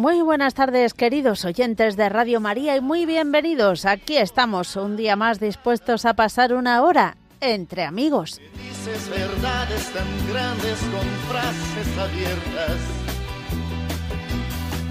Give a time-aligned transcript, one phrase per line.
[0.00, 3.84] Muy buenas tardes, queridos oyentes de Radio María, y muy bienvenidos.
[3.84, 8.40] Aquí estamos, un día más dispuestos a pasar una hora entre amigos.
[8.54, 12.78] Dices verdades tan grandes con frases abiertas.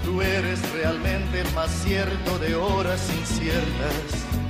[0.04, 4.49] Tú eres realmente más cierto de horas inciertas.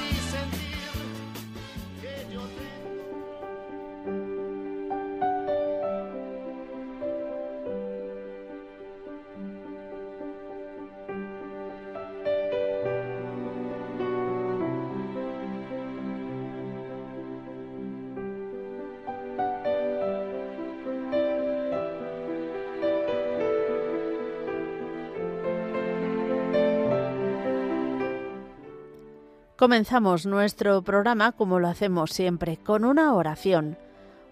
[29.61, 33.77] Comenzamos nuestro programa como lo hacemos siempre, con una oración.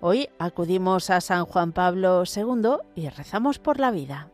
[0.01, 4.31] Hoy acudimos a San Juan Pablo II y rezamos por la vida.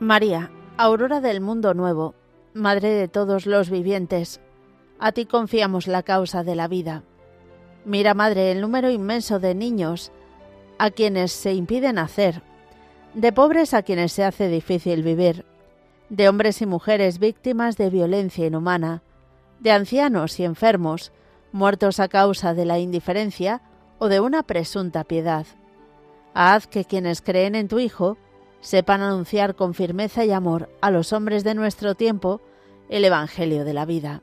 [0.00, 2.14] María, aurora del mundo nuevo,
[2.54, 4.40] Madre de todos los vivientes,
[5.02, 7.02] a ti confiamos la causa de la vida.
[7.84, 10.12] Mira, Madre, el número inmenso de niños
[10.78, 12.40] a quienes se impide nacer,
[13.12, 15.44] de pobres a quienes se hace difícil vivir,
[16.08, 19.02] de hombres y mujeres víctimas de violencia inhumana,
[19.58, 21.10] de ancianos y enfermos,
[21.50, 23.60] muertos a causa de la indiferencia
[23.98, 25.46] o de una presunta piedad.
[26.32, 28.18] Haz que quienes creen en tu Hijo
[28.60, 32.40] sepan anunciar con firmeza y amor a los hombres de nuestro tiempo
[32.88, 34.22] el Evangelio de la vida.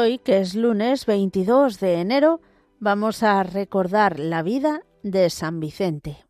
[0.00, 2.40] Hoy, que es lunes 22 de enero,
[2.78, 6.29] vamos a recordar la vida de San Vicente.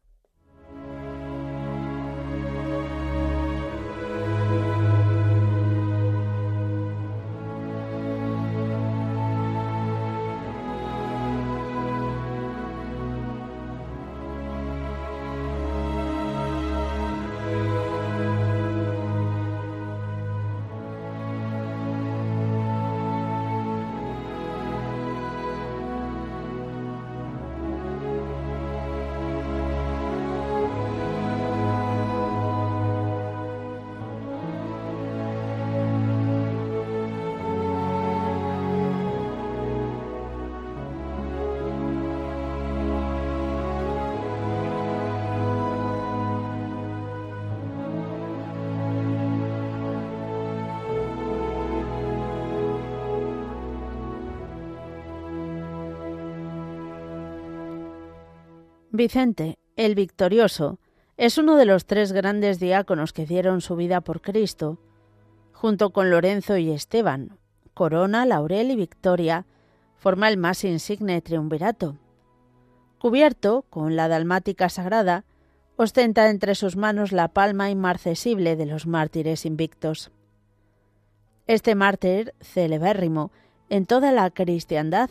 [59.01, 60.79] Vicente, el victorioso,
[61.17, 64.79] es uno de los tres grandes diáconos que dieron su vida por Cristo,
[65.55, 67.39] junto con Lorenzo y Esteban.
[67.73, 69.47] Corona, Laurel y Victoria
[69.97, 71.97] forma el más insigne triunvirato.
[72.99, 75.25] Cubierto con la dalmática sagrada,
[75.77, 80.11] ostenta entre sus manos la palma inmarcesible de los mártires invictos.
[81.47, 83.33] Este mártir celebérrimo
[83.71, 85.09] en toda la cristiandad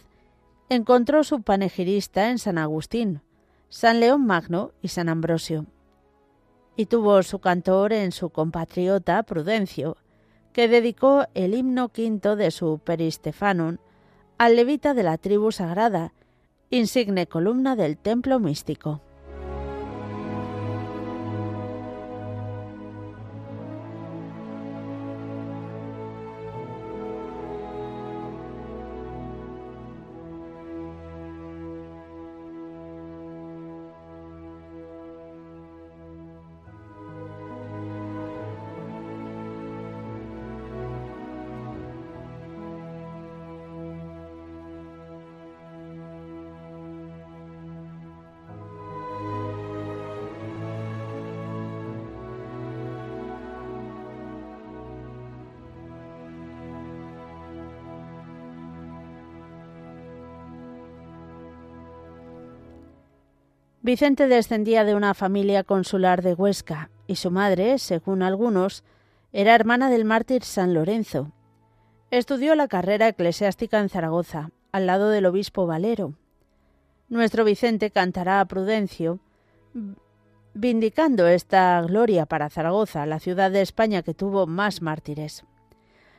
[0.69, 3.23] encontró su panegirista en San Agustín,
[3.69, 5.67] San León Magno y San Ambrosio.
[6.75, 9.95] Y tuvo su cantor en su compatriota Prudencio,
[10.53, 13.77] que dedicó el himno quinto de su Peristefanum
[14.39, 16.13] al levita de la tribu sagrada,
[16.71, 19.01] insigne columna del templo místico.
[63.89, 68.83] Vicente descendía de una familia consular de Huesca y su madre, según algunos,
[69.33, 71.31] era hermana del mártir San Lorenzo.
[72.11, 76.13] Estudió la carrera eclesiástica en Zaragoza, al lado del obispo Valero.
[77.07, 79.21] Nuestro Vicente cantará a Prudencio,
[80.53, 85.45] vindicando esta gloria para Zaragoza, la ciudad de España que tuvo más mártires.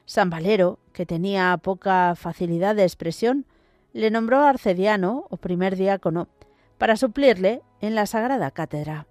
[0.07, 3.47] San Valero, que tenía poca facilidad de expresión,
[3.93, 6.27] le nombró arcediano o primer diácono
[6.81, 9.07] para suplirle en la Sagrada Cátedra.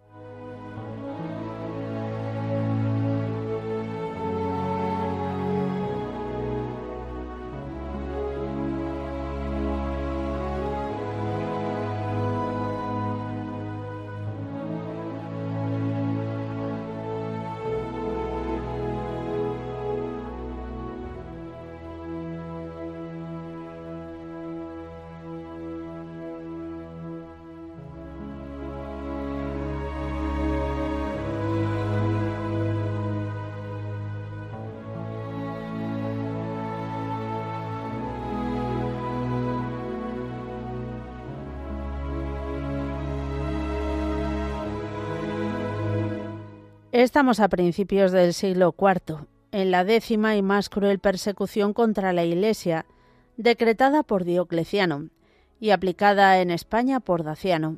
[46.99, 52.25] Estamos a principios del siglo IV, en la décima y más cruel persecución contra la
[52.25, 52.85] Iglesia,
[53.37, 55.07] decretada por Diocleciano
[55.61, 57.77] y aplicada en España por Daciano.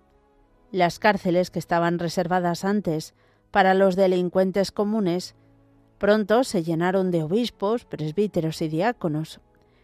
[0.72, 3.14] Las cárceles que estaban reservadas antes
[3.52, 5.36] para los delincuentes comunes
[6.00, 9.40] pronto se llenaron de obispos, presbíteros y diáconos,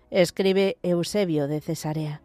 [0.10, 2.24] escribe Eusebio de Cesarea.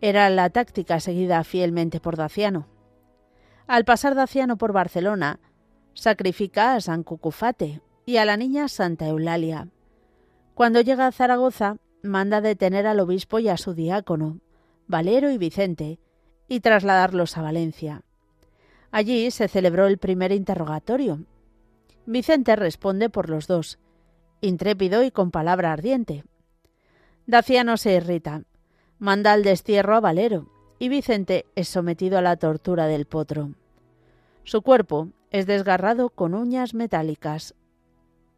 [0.00, 2.66] Era la táctica seguida fielmente por Daciano.
[3.68, 5.38] Al pasar Daciano por Barcelona,
[5.94, 9.68] sacrifica a San Cucufate y a la niña Santa Eulalia.
[10.54, 14.40] Cuando llega a Zaragoza, manda detener al obispo y a su diácono,
[14.86, 15.98] Valero y Vicente,
[16.46, 18.02] y trasladarlos a Valencia.
[18.90, 21.24] Allí se celebró el primer interrogatorio.
[22.06, 23.78] Vicente responde por los dos,
[24.40, 26.24] intrépido y con palabra ardiente.
[27.26, 28.42] Daciano se irrita,
[28.98, 33.54] manda al destierro a Valero, y Vicente es sometido a la tortura del potro.
[34.44, 37.56] Su cuerpo es desgarrado con uñas metálicas.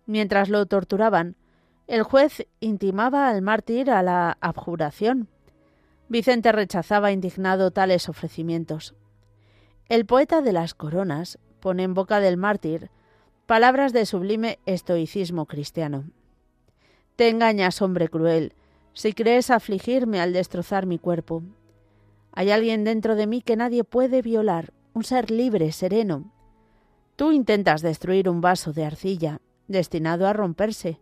[0.07, 1.37] Mientras lo torturaban,
[1.87, 5.29] el juez intimaba al mártir a la abjuración.
[6.09, 8.95] Vicente rechazaba indignado tales ofrecimientos.
[9.91, 12.89] El poeta de las coronas pone en boca del mártir
[13.45, 16.05] palabras de sublime estoicismo cristiano.
[17.15, 18.55] Te engañas, hombre cruel,
[18.95, 21.43] si crees afligirme al destrozar mi cuerpo.
[22.33, 26.33] Hay alguien dentro de mí que nadie puede violar, un ser libre, sereno,
[27.17, 31.01] Tú intentas destruir un vaso de arcilla destinado a romperse,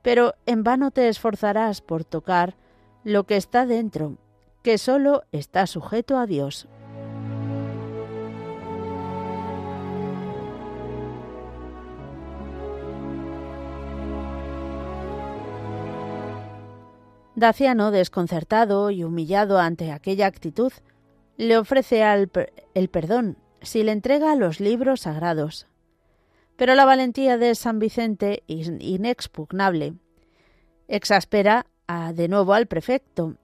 [0.00, 2.54] pero en vano te esforzarás por tocar
[3.02, 4.16] lo que está dentro,
[4.62, 6.68] que solo está sujeto a Dios.
[17.34, 20.72] Daciano, desconcertado y humillado ante aquella actitud,
[21.38, 22.30] le ofrece al
[22.74, 25.66] el perdón si le entrega los libros sagrados.
[26.56, 29.94] Pero la valentía de San Vicente inexpugnable.
[30.88, 33.36] Exaspera a, de nuevo al prefecto,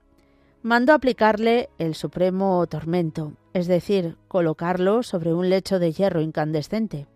[0.63, 7.07] mandó aplicarle el supremo tormento, es decir, colocarlo sobre un lecho de hierro incandescente.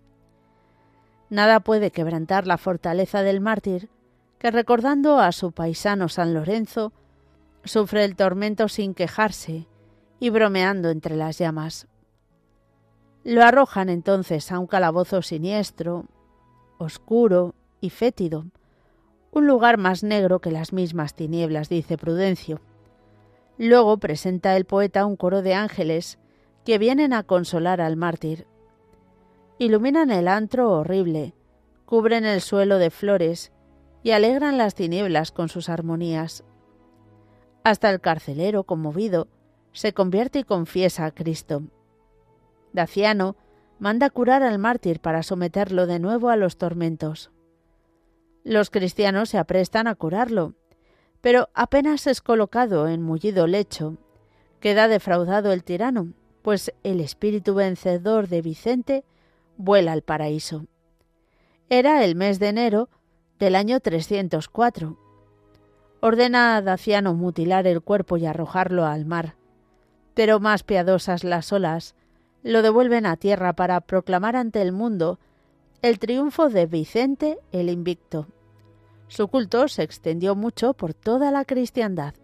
[1.28, 3.88] Nada puede quebrantar la fortaleza del mártir,
[4.38, 6.92] que recordando a su paisano San Lorenzo,
[7.64, 9.66] sufre el tormento sin quejarse
[10.18, 11.89] y bromeando entre las llamas.
[13.22, 16.06] Lo arrojan entonces a un calabozo siniestro,
[16.78, 18.46] oscuro y fétido,
[19.30, 22.60] un lugar más negro que las mismas tinieblas, dice Prudencio.
[23.58, 26.18] Luego presenta el poeta un coro de ángeles
[26.64, 28.46] que vienen a consolar al mártir.
[29.58, 31.34] Iluminan el antro horrible,
[31.84, 33.52] cubren el suelo de flores
[34.02, 36.42] y alegran las tinieblas con sus armonías.
[37.64, 39.28] Hasta el carcelero, conmovido,
[39.72, 41.64] se convierte y confiesa a Cristo.
[42.72, 43.36] Daciano
[43.78, 47.30] manda curar al mártir para someterlo de nuevo a los tormentos.
[48.44, 50.54] Los cristianos se aprestan a curarlo,
[51.20, 53.98] pero apenas es colocado en mullido lecho,
[54.60, 56.12] queda defraudado el tirano,
[56.42, 59.04] pues el espíritu vencedor de Vicente
[59.56, 60.66] vuela al paraíso.
[61.68, 62.88] Era el mes de enero
[63.38, 64.98] del año 304.
[66.00, 69.36] Ordena a Daciano mutilar el cuerpo y arrojarlo al mar,
[70.14, 71.94] pero más piadosas las olas
[72.42, 75.18] lo devuelven a tierra para proclamar ante el mundo
[75.82, 78.26] el triunfo de Vicente el Invicto.
[79.08, 82.14] Su culto se extendió mucho por toda la cristiandad.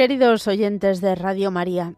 [0.00, 1.92] Queridos oyentes de Radio María,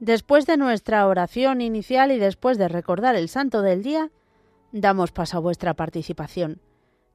[0.00, 4.10] después de nuestra oración inicial y después de recordar el santo del día,
[4.72, 6.62] damos paso a vuestra participación.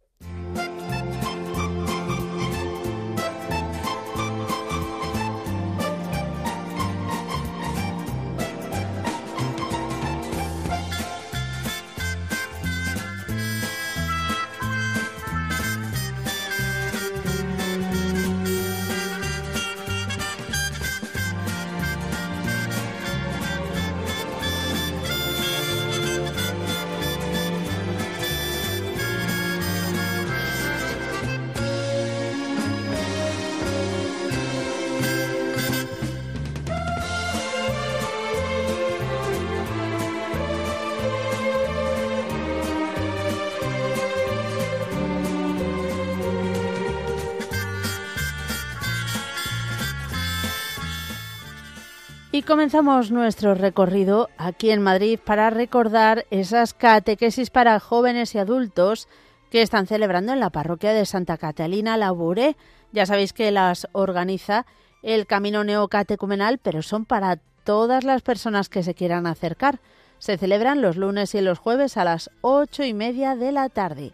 [52.47, 59.07] Comenzamos nuestro recorrido aquí en Madrid para recordar esas catequesis para jóvenes y adultos
[59.49, 62.55] que están celebrando en la parroquia de Santa Catalina Labouré.
[62.93, 64.65] Ya sabéis que las organiza
[65.03, 69.79] el Camino Neocatecumenal, pero son para todas las personas que se quieran acercar.
[70.17, 74.13] Se celebran los lunes y los jueves a las ocho y media de la tarde.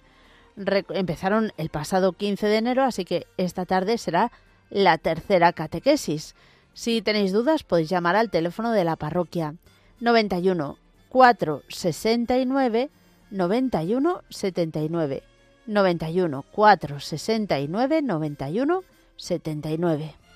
[0.55, 4.31] empezaron el pasado 15 de enero, así que esta tarde será
[4.69, 6.35] la tercera catequesis.
[6.77, 9.55] Si tenéis dudas podéis llamar al teléfono de la parroquia
[9.99, 10.77] 91
[11.09, 12.91] 469
[13.31, 15.23] 91 79
[15.65, 18.81] 91 469 91
[19.15, 20.26] 79.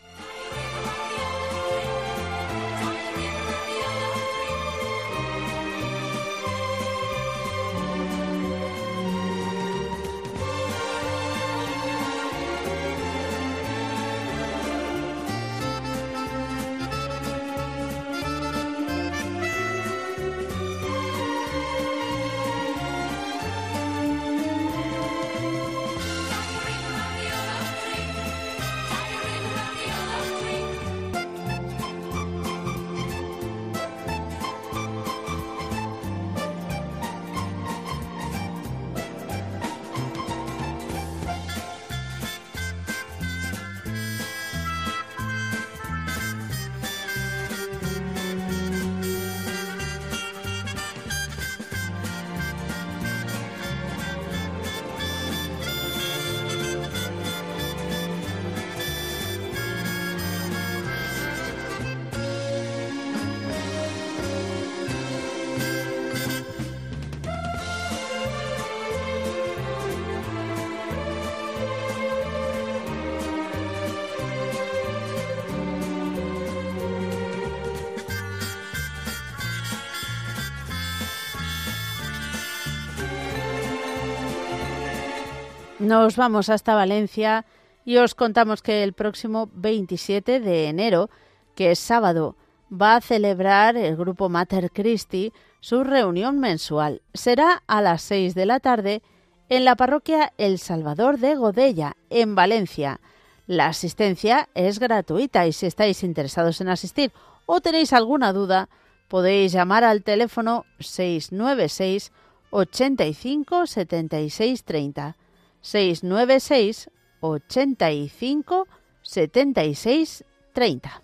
[85.91, 87.45] Nos vamos hasta Valencia
[87.83, 91.09] y os contamos que el próximo 27 de enero,
[91.53, 92.37] que es sábado,
[92.71, 97.01] va a celebrar el grupo Mater Christi su reunión mensual.
[97.13, 99.01] Será a las 6 de la tarde
[99.49, 103.01] en la parroquia El Salvador de Godella, en Valencia.
[103.45, 107.11] La asistencia es gratuita y si estáis interesados en asistir
[107.45, 108.69] o tenéis alguna duda,
[109.09, 112.13] podéis llamar al teléfono 696
[112.49, 115.17] 85 76 30.
[115.61, 116.89] 696
[117.21, 118.67] 85
[119.01, 121.01] 76 30.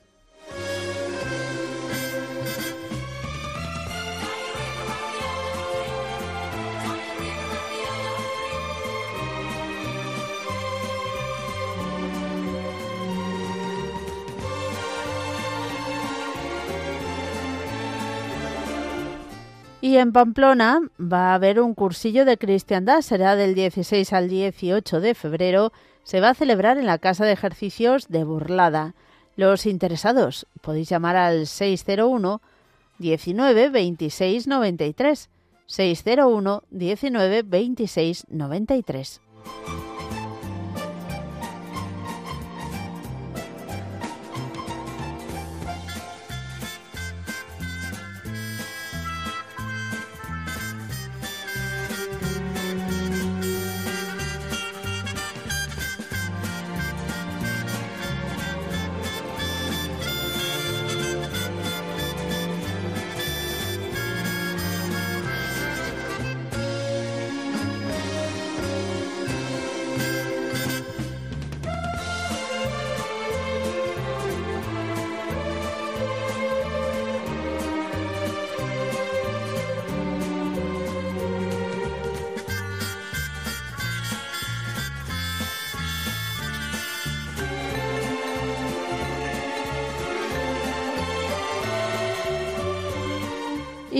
[19.79, 24.99] Y en Pamplona va a haber un cursillo de cristiandad, será del 16 al 18
[24.99, 25.71] de febrero,
[26.03, 28.95] se va a celebrar en la Casa de Ejercicios de Burlada.
[29.35, 32.41] Los interesados podéis llamar al 601
[32.97, 35.29] 19 26 93
[35.67, 39.21] 601 19 26 93.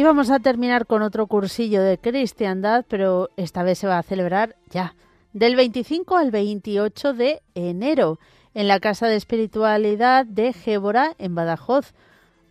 [0.08, 4.56] Vamos a terminar con otro cursillo de cristiandad, pero esta vez se va a celebrar
[4.70, 4.96] ya,
[5.34, 8.18] del 25 al 28 de enero,
[8.54, 11.94] en la Casa de Espiritualidad de Gébora, en Badajoz,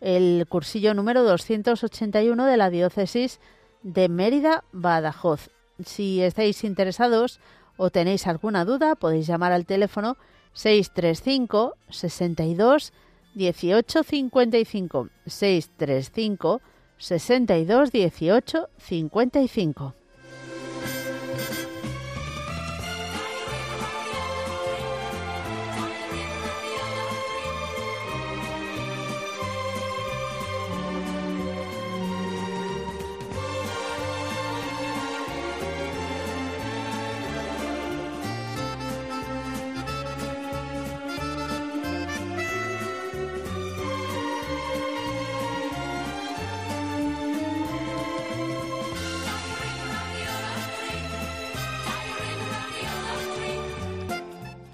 [0.02, 3.40] el cursillo número 281 de la Diócesis
[3.82, 5.48] de Mérida, Badajoz.
[5.82, 7.40] Si estáis interesados
[7.78, 10.18] o tenéis alguna duda, podéis llamar al teléfono
[10.52, 12.92] 635 62
[13.34, 16.60] 18 55 635
[16.98, 19.92] 62 18 55.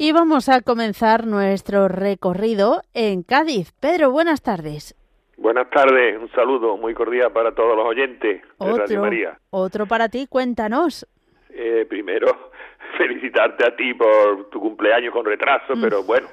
[0.04, 3.70] Y vamos a comenzar nuestro recorrido en Cádiz.
[3.78, 4.96] Pedro, buenas tardes.
[5.36, 9.38] Buenas tardes, un saludo muy cordial para todos los oyentes de Radio María.
[9.50, 11.06] Otro para ti, cuéntanos.
[11.50, 12.50] Eh, primero,
[12.98, 16.06] felicitarte a ti por tu cumpleaños con retraso, pero mm.
[16.08, 16.26] bueno,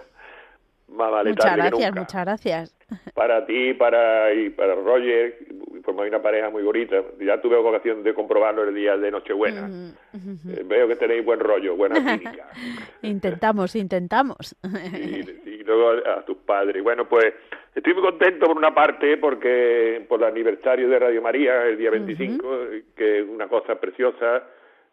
[0.88, 2.76] más vale muchas gracias, muchas gracias.
[3.14, 5.38] Para ti, para y para Roger,
[5.98, 7.02] hay una pareja muy bonita.
[7.20, 9.70] Ya tuve ocasión de comprobarlo el día de Nochebuena.
[10.14, 12.50] Eh, veo que tenéis buen rollo, buena química.
[13.02, 14.56] intentamos, intentamos.
[15.46, 16.84] y, luego a, tus padres.
[16.84, 17.34] Bueno, pues
[17.76, 21.92] estoy muy contento por una parte porque por el aniversario de Radio María, el día
[21.92, 22.60] 25,
[22.96, 24.44] que es una cosa preciosa,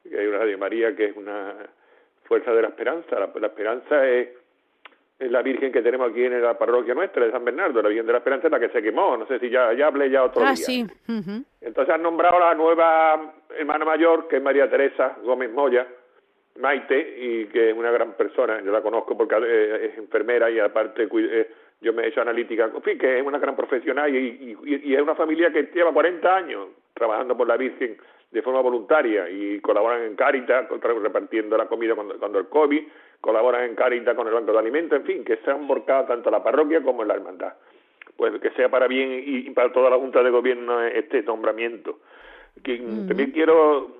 [0.02, 1.54] que hay una Radio María que es una
[2.24, 3.18] fuerza de la esperanza.
[3.18, 4.45] la esperanza es es
[5.18, 8.12] la Virgen que tenemos aquí en la parroquia nuestra de San Bernardo, la Virgen de
[8.12, 10.52] la Esperanza, la que se quemó, no sé si ya, ya hablé ya otro ah,
[10.52, 10.56] día.
[10.56, 10.86] Sí.
[11.60, 15.86] Entonces han nombrado a la nueva hermana mayor, que es María Teresa Gómez Moya,
[16.60, 20.58] Maite, y que es una gran persona, yo la conozco porque eh, es enfermera y
[20.58, 21.50] aparte eh,
[21.80, 25.00] yo me he hecho analítica, en fin, que es una gran profesional y, y, es
[25.00, 27.96] una familia que lleva 40 años trabajando por la Virgen
[28.30, 32.82] de forma voluntaria y colaboran en Caritas repartiendo la comida cuando, cuando el COVID,
[33.20, 36.30] colaboran en Caritas con el Banco de Alimentos, en fin, que se han volcado tanto
[36.30, 37.54] la parroquia como en la hermandad.
[38.16, 41.98] Pues que sea para bien y, para toda la Junta de Gobierno este nombramiento.
[42.62, 43.90] También quiero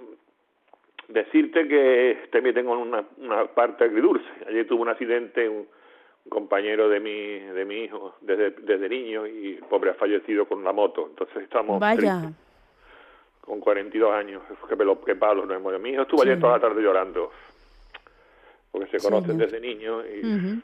[1.08, 4.26] decirte que también tengo una, una parte agridulce.
[4.48, 5.66] Ayer tuve un accidente, un,
[6.28, 10.62] compañero de mi de mi hijo desde, desde niño y el pobre ha fallecido con
[10.64, 11.06] la moto.
[11.10, 12.32] Entonces estamos Vaya.
[13.40, 14.42] con 42 años.
[14.68, 17.30] Qué, pelo, qué palos nos hemos Mi hijo estuvo ayer toda la tarde llorando
[18.70, 20.04] porque se conocen desde niños.
[20.06, 20.62] Y,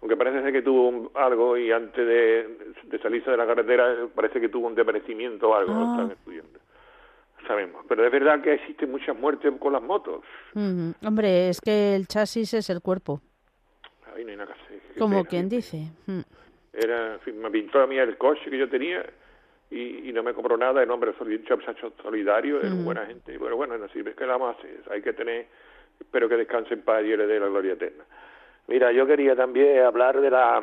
[0.00, 4.48] Aunque parece ser que tuvo algo y antes de, salirse de la carretera parece que
[4.48, 5.90] tuvo un desaparecimiento o algo, ah.
[5.92, 6.60] están estudiando.
[7.46, 10.22] Sabemos, pero es verdad que existen muchas muertes con las motos.
[10.54, 13.20] Hombre, es que el chasis es el cuerpo.
[14.14, 15.90] Ahí no hay nada que Como quien dice.
[16.06, 16.20] Mm.
[16.72, 19.04] Era, me pintó a mí el coche que yo tenía
[19.70, 21.12] y, no me compró nada, el hombre
[22.02, 23.38] solidario, es buena gente.
[23.38, 24.56] Pero bueno, no sirve, que la más
[24.90, 25.46] Hay que tener,
[26.00, 28.04] espero que descanse en paz y le dé la gloria eterna.
[28.66, 30.62] Mira, yo quería también hablar de la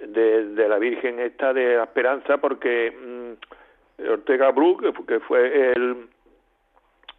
[0.00, 6.08] de, la Virgen esta de la Esperanza porque mm, Ortega Bru, que fue el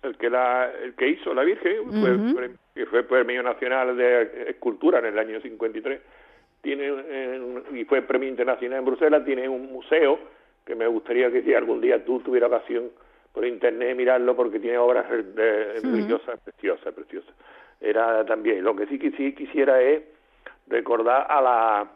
[0.03, 4.99] el que la el que hizo la Virgen, fue, que fue Premio Nacional de Escultura
[4.99, 6.01] en el año 53,
[6.61, 6.91] tiene
[7.73, 10.19] y fue Premio Internacional en Bruselas, tiene un museo
[10.65, 12.91] que me gustaría que si algún día tú tuvieras ocasión
[13.33, 17.33] por internet mirarlo porque tiene obras religiosas preciosas, preciosas.
[17.81, 20.03] Era también, lo que sí, sí quisiera es
[20.67, 21.87] recordar a la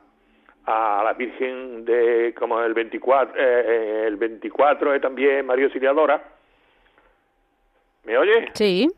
[0.66, 6.22] a la Virgen de como el 24 eh, eh, el 24 es también María Auxiliadora.
[8.04, 8.50] ¿Me oye?
[8.54, 8.90] Sí.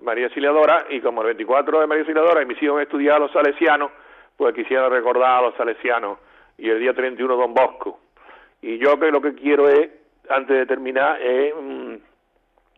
[0.00, 3.20] María Auxiliadora y como el 24 de María Auxiliadora y mis hijos han estudiado a
[3.20, 3.92] los salesianos,
[4.36, 6.18] pues quisiera recordar a los salesianos
[6.58, 8.00] y el día 31 Don Bosco
[8.62, 9.90] y yo que lo que quiero es,
[10.28, 11.94] antes de terminar, es mm,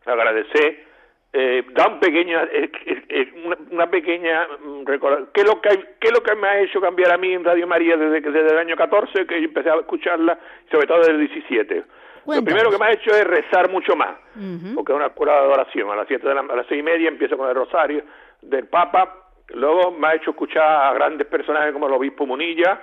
[0.05, 0.85] agradecer,
[1.33, 2.71] eh, dar un pequeño, eh,
[3.09, 4.85] eh, una, pequeña mm,
[5.33, 7.43] ¿Qué es, lo que, ¿Qué es lo que me ha hecho cambiar a mí en
[7.43, 10.39] Radio María desde, desde el año 14, que yo empecé a escucharla,
[10.71, 11.83] sobre todo desde el 17?
[12.25, 14.15] Lo primero que me ha hecho es rezar mucho más,
[14.73, 15.91] porque es una cura de adoración.
[15.91, 18.03] A las siete de la, a las seis y media empiezo con el rosario
[18.41, 19.27] del Papa.
[19.49, 22.81] Luego me ha hecho escuchar a grandes personajes como el obispo Munilla,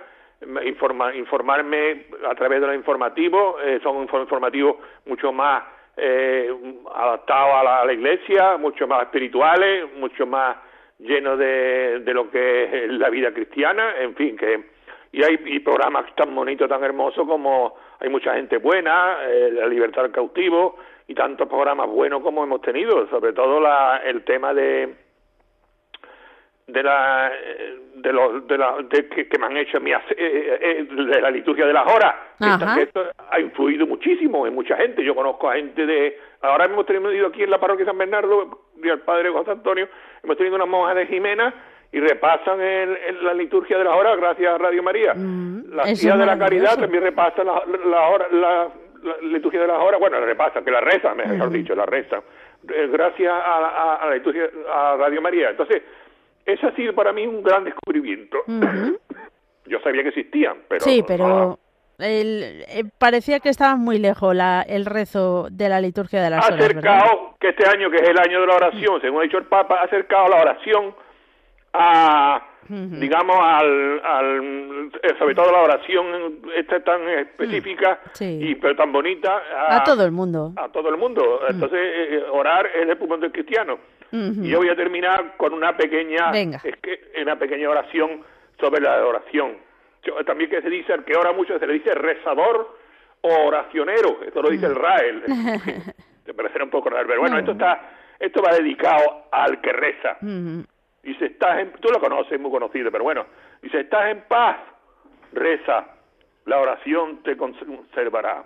[0.65, 4.77] informa, informarme a través de los informativos, eh, son informativos
[5.07, 5.65] mucho más
[5.97, 6.51] eh,
[6.95, 10.57] adaptados a la, iglesia, mucho más espirituales, mucho más
[10.99, 14.73] llenos de, de lo que es la vida cristiana, en fin, que
[15.13, 19.67] y hay y programas tan bonitos, tan hermosos como hay mucha gente buena, eh, la
[19.67, 20.77] libertad del cautivo
[21.07, 24.95] y tantos programas buenos como hemos tenido, sobre todo la, el tema de
[26.67, 27.31] de la
[27.97, 31.31] de los de la de que, me han hecho mi, eh, eh, eh, de la
[31.31, 32.15] liturgia de las horas.
[32.79, 35.05] Esto ha influido muchísimo en mucha gente.
[35.05, 38.89] Yo conozco a gente de ahora hemos tenido aquí en la parroquia San Bernardo y
[38.89, 39.89] al padre José Antonio
[40.23, 41.55] hemos tenido unas monjas de Jimena
[41.93, 45.15] y repasan el, la liturgia de las horas gracias a Radio María.
[45.15, 48.71] Mm, la las de la caridad también repasan la, la, la,
[49.23, 50.01] liturgia de las horas.
[50.01, 51.53] Bueno la repasan que la rezan mejor mm.
[51.53, 52.23] dicho la rezan.
[52.63, 55.51] Gracias a, a la liturgia a Radio María.
[55.51, 55.83] Entonces
[56.47, 58.39] ese ha sido para mí un gran descubrimiento.
[59.67, 60.85] Yo sabía que existían, pero...
[60.85, 61.59] Sí, pero...
[61.99, 66.55] Eh, parecía que estaba muy lejos la, el rezo de la liturgia de las ha
[66.55, 69.45] acercado, que este año, que es el año de la oración, según ha dicho el
[69.45, 70.95] Papa, ha acercado la oración
[71.75, 78.93] a, digamos, al, al, eh, sobre todo la oración esta tan específica y pero tan
[78.93, 79.41] bonita.
[79.69, 80.53] A, todo el mundo.
[80.57, 81.41] A todo el mundo.
[81.49, 83.79] Entonces, eh, orar es el pulmón del cristiano.
[84.13, 88.23] Y yo voy a terminar con una pequeña, es que, una pequeña oración
[88.61, 89.57] sobre la oración.
[90.27, 92.77] también que se dice, que ora mucho se le dice rezador
[93.23, 95.23] o oracionero, esto lo dice el Rael.
[96.25, 100.19] Te parecerá un poco raro, pero bueno, esto está, esto va dedicado al que reza.
[101.03, 103.27] Dice, estás en, tú lo conoces, muy conocido, pero bueno,
[103.61, 104.59] dice, estás en paz,
[105.33, 105.87] reza,
[106.45, 108.45] la oración te conservará.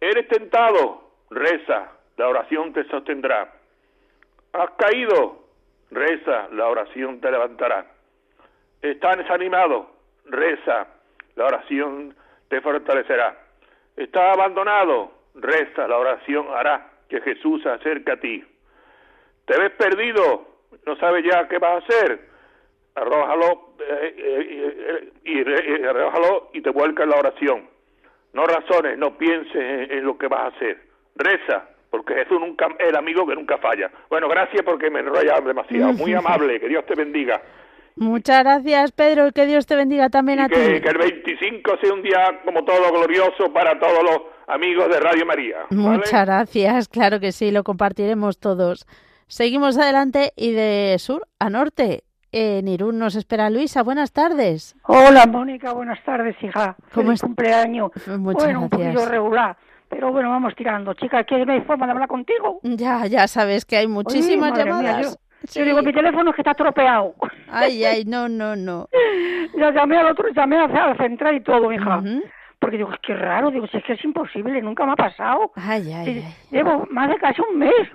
[0.00, 3.52] Eres tentado, reza, la oración te sostendrá.
[4.54, 5.48] Has caído,
[5.90, 7.86] reza, la oración te levantará.
[8.80, 9.90] Estás desanimado,
[10.26, 10.86] reza,
[11.34, 12.14] la oración
[12.48, 13.36] te fortalecerá.
[13.96, 18.44] Estás abandonado, reza, la oración hará que Jesús se acerque a ti.
[19.44, 20.46] Te ves perdido,
[20.86, 22.20] no sabes ya qué vas a hacer.
[22.94, 27.68] Arrójalo eh, eh, eh, y arrójalo y te vuelca en la oración.
[28.32, 30.80] No razones, no pienses en lo que vas a hacer.
[31.16, 33.88] Reza, porque Jesús nunca el amigo que nunca falla.
[34.10, 35.92] Bueno, gracias porque me enrolla demasiado.
[35.92, 37.40] Muy amable, que Dios te bendiga.
[37.94, 40.54] Muchas gracias, Pedro, y que Dios te bendiga también a ti.
[40.56, 45.24] Que el 25 sea un día como todo glorioso para todos los amigos de Radio
[45.24, 45.58] María.
[45.70, 48.88] Muchas gracias, claro que sí, lo compartiremos todos.
[49.28, 52.02] Seguimos adelante y de sur a norte.
[52.32, 53.84] En Irún nos espera Luisa.
[53.84, 54.74] Buenas tardes.
[54.82, 55.72] Hola, Mónica.
[55.72, 56.74] Buenas tardes, hija.
[56.92, 57.20] ¿Cómo es?
[57.20, 57.92] cumpleaños.
[58.08, 58.62] Muchas bueno, gracias.
[58.62, 59.56] un poquito regular.
[59.94, 60.92] Pero bueno, vamos tirando.
[60.94, 62.58] Chica, ¿qué no hay forma de hablar contigo?
[62.64, 65.16] Ya, ya sabes que hay muchísimas llamadas.
[65.54, 67.14] yo, digo, mi teléfono es que está estropeado.
[67.48, 68.88] Ay, ay, no, no, no.
[69.56, 72.02] ya llamé al otro, llamé a la central y todo, hija.
[72.58, 75.52] Porque digo, es que raro, digo, si es que es imposible, nunca me ha pasado.
[75.54, 76.34] Ay, ay, ay.
[76.50, 77.88] Llevo más de casi un mes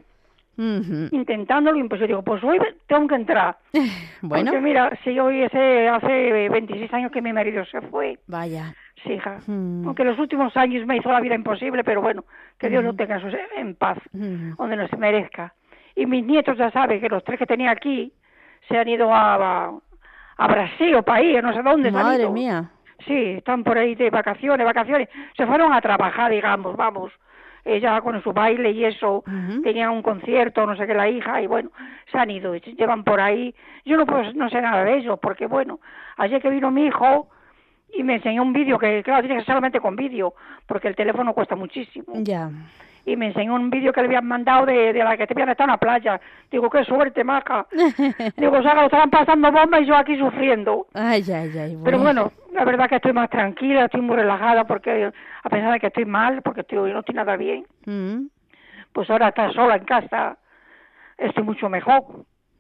[0.60, 3.58] intentándolo y pues yo digo, pues hoy tengo que entrar.
[4.22, 4.52] bueno.
[4.52, 8.20] Porque mira, si hoy ese, hace 26 años que mi marido se fue.
[8.28, 8.76] Vaya.
[9.04, 9.40] Sí, hija.
[9.48, 9.88] Mm.
[9.88, 12.26] Aunque los últimos años me hizo la vida imposible, pero bueno,
[12.58, 13.22] que Dios lo tenga
[13.56, 15.54] en paz, donde nos merezca.
[15.96, 18.12] Y mis nietos ya saben que los tres que tenía aquí
[18.68, 19.74] se han ido a,
[20.38, 21.92] a, Brasil o país, no sé dónde.
[21.92, 22.72] Madre mía.
[23.06, 25.08] Sí, están por ahí de vacaciones, vacaciones.
[25.36, 27.12] Se fueron a trabajar, digamos, vamos
[27.66, 29.24] ella con su baile y eso,
[29.64, 31.72] tenía un concierto, no sé qué, la hija, y bueno,
[32.12, 33.54] se han ido, llevan por ahí.
[33.86, 35.80] Yo no, pues, no sé nada de eso, porque bueno,
[36.18, 37.30] ayer que vino mi hijo
[37.94, 40.34] y me enseñó un vídeo, que claro, tiene que ser solamente con vídeo,
[40.66, 42.14] porque el teléfono cuesta muchísimo.
[42.16, 42.50] Ya
[43.06, 45.50] y me enseñó un vídeo que le habían mandado de, de la que te habían
[45.50, 46.22] estado en la playa.
[46.52, 47.66] Digo, qué suerte, maja.
[48.38, 50.88] Digo, o sea, lo estaban pasando bombas y yo aquí sufriendo.
[50.94, 51.78] Ay, ay, ay.
[51.84, 55.12] Pero bueno, la verdad que estoy más tranquila, estoy muy relajada porque
[55.44, 58.28] a pesar de que estoy mal, porque estoy, no estoy nada bien, mm.
[58.94, 60.38] pues ahora estar sola en casa,
[61.18, 62.04] estoy mucho mejor.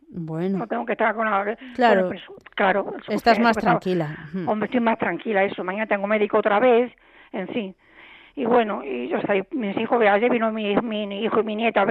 [0.09, 0.57] Bueno.
[0.59, 1.55] No tengo que estar con la...
[1.75, 2.07] Claro.
[2.07, 2.21] Pues,
[2.55, 2.93] claro.
[3.07, 4.29] Estás más tranquila.
[4.47, 5.63] Hombre, estoy más tranquila, eso.
[5.63, 6.91] Mañana tengo médico otra vez,
[7.31, 7.75] en fin
[8.39, 11.85] y bueno, y yo estoy, mis hijos, ayer vino mi, mi hijo y mi nieta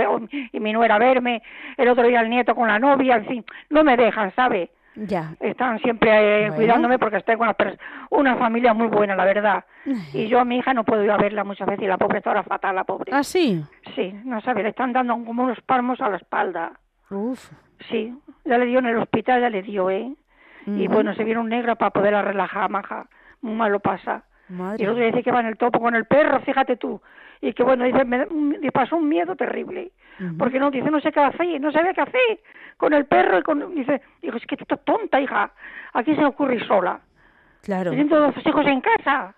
[0.50, 1.42] y mi nuera a verme,
[1.76, 4.70] el otro día el nieto con la novia, en fin, no me dejan, ¿sabe?
[4.96, 5.34] Ya.
[5.40, 7.76] Están siempre eh, cuidándome porque estoy con una,
[8.08, 9.64] una, familia muy buena, la verdad.
[10.14, 12.18] Y yo a mi hija no puedo ir a verla muchas veces y la pobre
[12.18, 13.12] está ahora fatal, la pobre.
[13.12, 13.62] ¿Ah, sí?
[13.94, 16.72] Sí, no sabe, le están dando como unos palmos a la espalda.
[17.10, 17.50] Uf.
[17.88, 18.12] Sí,
[18.44, 20.12] ya le dio en el hospital, ya le dio, ¿eh?
[20.66, 23.06] Y bueno, se viene un negro para poderla relajar, maja.
[23.40, 24.24] Muy malo pasa.
[24.76, 27.00] Y el otro dice que va en el topo con el perro, fíjate tú.
[27.40, 28.26] Y que bueno, dice, me,
[28.72, 29.92] pasó un miedo terrible.
[30.36, 32.40] Porque no, dice, no sé qué hacer, no sabía qué hacer
[32.76, 33.38] con el perro.
[33.38, 35.50] Y con, dice, dijo, es que tú estás tonta, hija.
[35.94, 37.00] Aquí se ocurre sola.
[37.62, 37.90] Claro.
[37.90, 39.34] Teniendo todos los hijos en casa.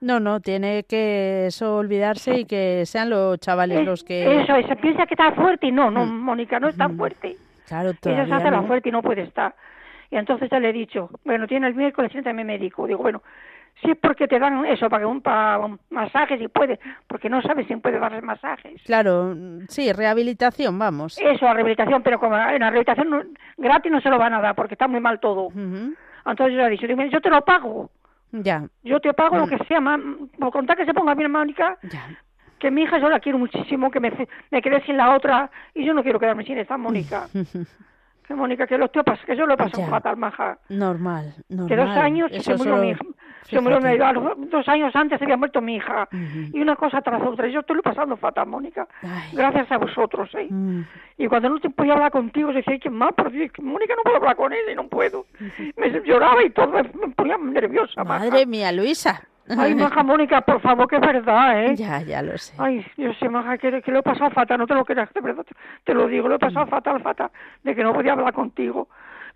[0.00, 4.42] No, no, tiene que eso olvidarse y que sean los chavales los que...
[4.42, 6.20] Eso, se piensa que está fuerte y no, no, mm.
[6.20, 7.36] Mónica, no es tan fuerte.
[7.68, 9.54] Claro, Ella se hace la fuerte y no puede estar.
[10.10, 12.86] Y entonces ya le he dicho, bueno, tiene el miércoles, siéntame médico.
[12.86, 13.22] Digo, bueno,
[13.82, 17.66] Sí, porque te dan eso para un, para un masaje si puede, porque no sabes
[17.68, 18.82] si puede darles masajes.
[18.84, 19.34] Claro,
[19.68, 21.16] sí, rehabilitación, vamos.
[21.18, 24.74] Eso, rehabilitación, pero como en la rehabilitación gratis no se lo van a dar porque
[24.74, 25.50] está muy mal todo.
[25.52, 27.90] Entonces yo le he dicho, yo te lo pago.
[28.32, 28.64] Ya.
[28.82, 29.80] Yo te pago lo que sea,
[30.38, 31.78] por contar que se ponga bien Mónica,
[32.58, 34.12] que mi hija yo la quiero muchísimo, que me,
[34.50, 37.28] me quedé sin la otra y yo no quiero quedarme sin esta Mónica.
[38.28, 40.58] que Mónica, que lo que yo lo he pasado fatal, maja.
[40.68, 41.68] Normal, normal.
[41.68, 43.04] Que dos años se murió mi hija.
[43.44, 44.12] Se murió mi hija.
[44.12, 46.06] Dos años antes había muerto mi hija.
[46.52, 47.48] Y una cosa tras otra.
[47.48, 48.86] Yo estoy pasando fatal, Mónica.
[49.32, 50.46] Gracias a vosotros, ¿eh?
[50.50, 50.82] Mm.
[51.16, 53.14] Y cuando no te podía hablar contigo, decía, ¿qué más?
[53.14, 55.24] Por Dios, Mónica, no puedo hablar con él y no puedo.
[55.78, 56.84] Me lloraba y todo, me
[57.16, 59.26] ponía nerviosa, Madre mía, Luisa.
[59.56, 61.76] Ay, maja Mónica, por favor, que es verdad, ¿eh?
[61.76, 62.54] Ya, ya lo sé.
[62.58, 65.20] Ay, yo sé, maja, que, que lo he pasado fatal, no te lo creas, de
[65.20, 65.44] verdad,
[65.84, 66.70] te, lo digo, lo he pasado mm.
[66.70, 67.30] fatal, fatal,
[67.62, 68.88] de que no podía hablar contigo.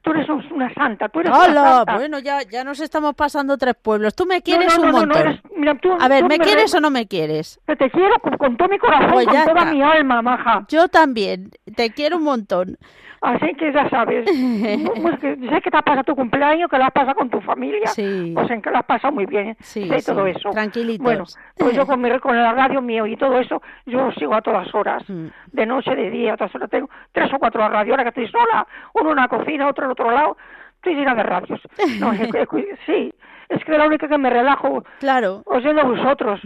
[0.03, 1.95] Tú eres una santa, tú eres una santa.
[1.95, 4.17] Bueno, ya, ya nos estamos pasando tres pueblos.
[4.17, 5.41] Tú me quieres un montón.
[5.57, 7.61] mira, tú, a ver, ¿me, quieres o no me quieres?
[7.69, 10.65] Que te quiero con, todo mi corazón, pues con toda mi alma, maja.
[10.69, 12.79] Yo también, te quiero un montón.
[13.23, 14.25] Así que ya sabes,
[15.01, 17.87] pues sé que te has pasado tu cumpleaños, que lo has pasado con tu familia,
[17.87, 18.33] sí.
[18.35, 20.51] pues en que lo has pasado muy bien, sí, sé todo eso.
[20.51, 21.05] Tranquilitos.
[21.05, 21.25] Bueno,
[21.57, 24.75] pues yo con, mi, con la radio mío y todo eso, yo sigo a todas
[24.75, 25.27] horas, mm.
[25.53, 26.69] de noche, de día, a todas horas.
[26.69, 29.93] Tengo tres o cuatro radios, ahora que estoy sola, uno en una cocina, otro en
[29.93, 30.37] otro lado,
[30.75, 31.61] estoy llena de radios.
[32.01, 32.13] No,
[32.87, 33.15] sí,
[33.49, 35.43] es que la única que me relajo claro.
[35.45, 36.41] os de vosotros.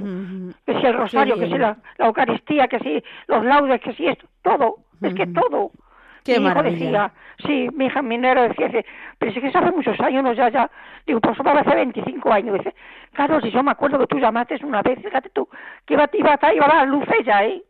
[0.67, 4.09] Que si el rosario que si la, la, eucaristía que si los laudes que si
[4.09, 4.77] esto todo.
[5.01, 5.73] Es que todo
[6.27, 7.13] Qué mi hijo decía,
[7.47, 8.69] sí, mi hija minera decía,
[9.19, 10.71] pero si que eso hace muchos años, no, ya, ya,
[11.07, 12.75] digo, pues eso hace 25 años, dice,
[13.13, 15.49] claro, si yo me acuerdo que tú llamaste una vez, fíjate tú,
[15.87, 17.63] que iba, iba, iba a dar luz ella, ¿eh?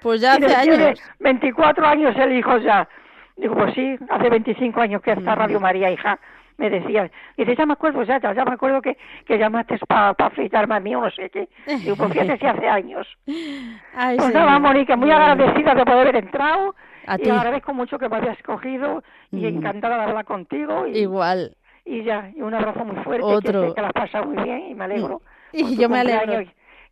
[0.00, 1.02] pues ya hace años.
[1.18, 2.88] 24 años el hijo ya.
[3.36, 6.18] Digo, pues sí, hace 25 años que está Radio María, hija
[6.58, 10.26] me decía, dice, ya me acuerdo, ya, ya, me acuerdo que, que llamaste para pa
[10.26, 11.48] afeitarme a mí o no sé qué.
[11.66, 13.06] Digo, pues fíjate si hace años.
[13.94, 16.74] Ay, pues nada, Mónica, muy agradecida de poder haber entrado
[17.16, 19.44] y agradezco mucho que me hayas escogido y mm.
[19.46, 20.86] encantada de hablar contigo.
[20.86, 21.56] Y, Igual.
[21.84, 23.74] Y ya, y un abrazo muy fuerte, Otro.
[23.74, 25.22] Que, la has pasado muy bien y me alegro.
[25.52, 26.42] Y, yo me alegro.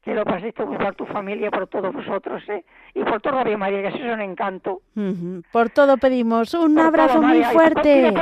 [0.07, 2.65] Que lo paséis muy por tu familia, por todos vosotros, ¿eh?
[2.95, 4.81] Y por todo Radio María, que eso es un encanto.
[5.51, 8.15] Por todo pedimos un abrazo muy fuerte.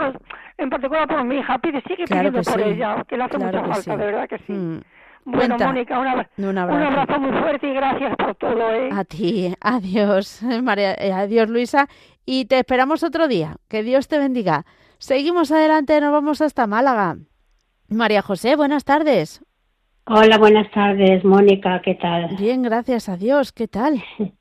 [0.56, 3.96] en particular por mi hija, pide, sigue pidiendo por ella, que le hace mucha falta,
[3.98, 4.52] de verdad que sí.
[4.54, 4.80] Mm.
[5.26, 7.20] Bueno, Mónica, un abrazo.
[7.20, 8.72] muy fuerte y gracias por todo.
[8.72, 8.88] ¿eh?
[8.90, 11.88] A ti, adiós, María, eh, adiós Luisa,
[12.24, 13.56] y te esperamos otro día.
[13.68, 14.64] Que Dios te bendiga.
[14.96, 17.18] Seguimos adelante, nos vamos hasta Málaga.
[17.90, 19.44] María José, buenas tardes.
[20.06, 22.36] Hola, buenas tardes, Mónica, ¿qué tal?
[22.36, 24.02] Bien, gracias a Dios, ¿qué tal?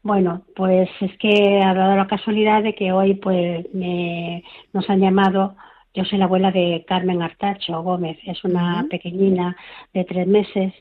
[0.00, 4.42] Bueno, pues es que ha dado la casualidad de que hoy pues me,
[4.72, 5.56] nos han llamado,
[5.92, 9.56] yo soy la abuela de Carmen Artacho Gómez, es una pequeñina
[9.92, 10.72] de tres meses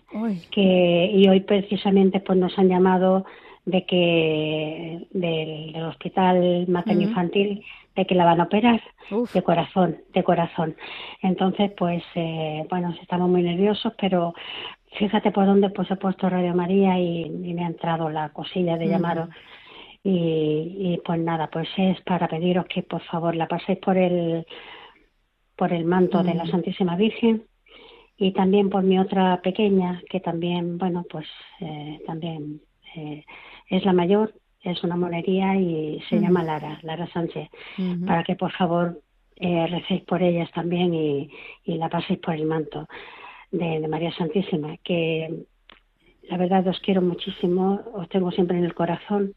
[0.52, 3.26] que y hoy precisamente pues nos han llamado
[3.67, 7.63] de que del, hospital materno infantil
[7.95, 8.82] de que la van a operar
[9.34, 10.75] de corazón, de corazón.
[11.21, 14.34] Entonces, pues, eh, bueno, estamos muy nerviosos, pero
[14.93, 18.88] fíjate por dónde pues he puesto Radio María y, me ha entrado la cosilla de
[18.88, 19.30] llamaros.
[20.01, 24.45] Y, pues nada, pues es para pediros que por favor la paséis por el
[25.58, 27.43] por el manto de la Santísima Virgen
[28.15, 31.25] y también por mi otra pequeña que también bueno pues
[31.60, 32.62] eh, también
[32.95, 33.25] eh,
[33.67, 37.49] es la mayor es una monería y se llama Lara Lara Sánchez
[38.06, 39.01] para que por favor
[39.36, 41.30] eh, recéis por ellas también y,
[41.63, 42.88] y la paséis por el manto
[43.51, 45.45] de, María Santísima, que
[46.23, 49.34] la verdad os quiero muchísimo, os tengo siempre en el corazón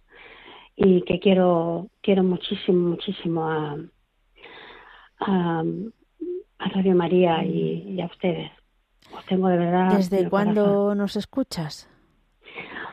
[0.76, 3.76] y que quiero quiero muchísimo, muchísimo a,
[5.20, 5.64] a,
[6.58, 8.50] Radio María y, a ustedes.
[9.16, 9.96] Os tengo de verdad.
[9.96, 11.88] ¿Desde cuándo nos escuchas?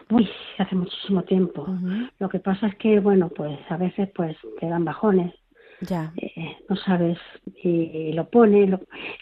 [0.09, 1.67] Uy, hace muchísimo tiempo.
[2.19, 5.33] Lo que pasa es que, bueno, pues a veces pues te dan bajones
[5.81, 6.11] ya.
[6.17, 7.17] Eh, no sabes,
[7.63, 8.67] y, lo pone.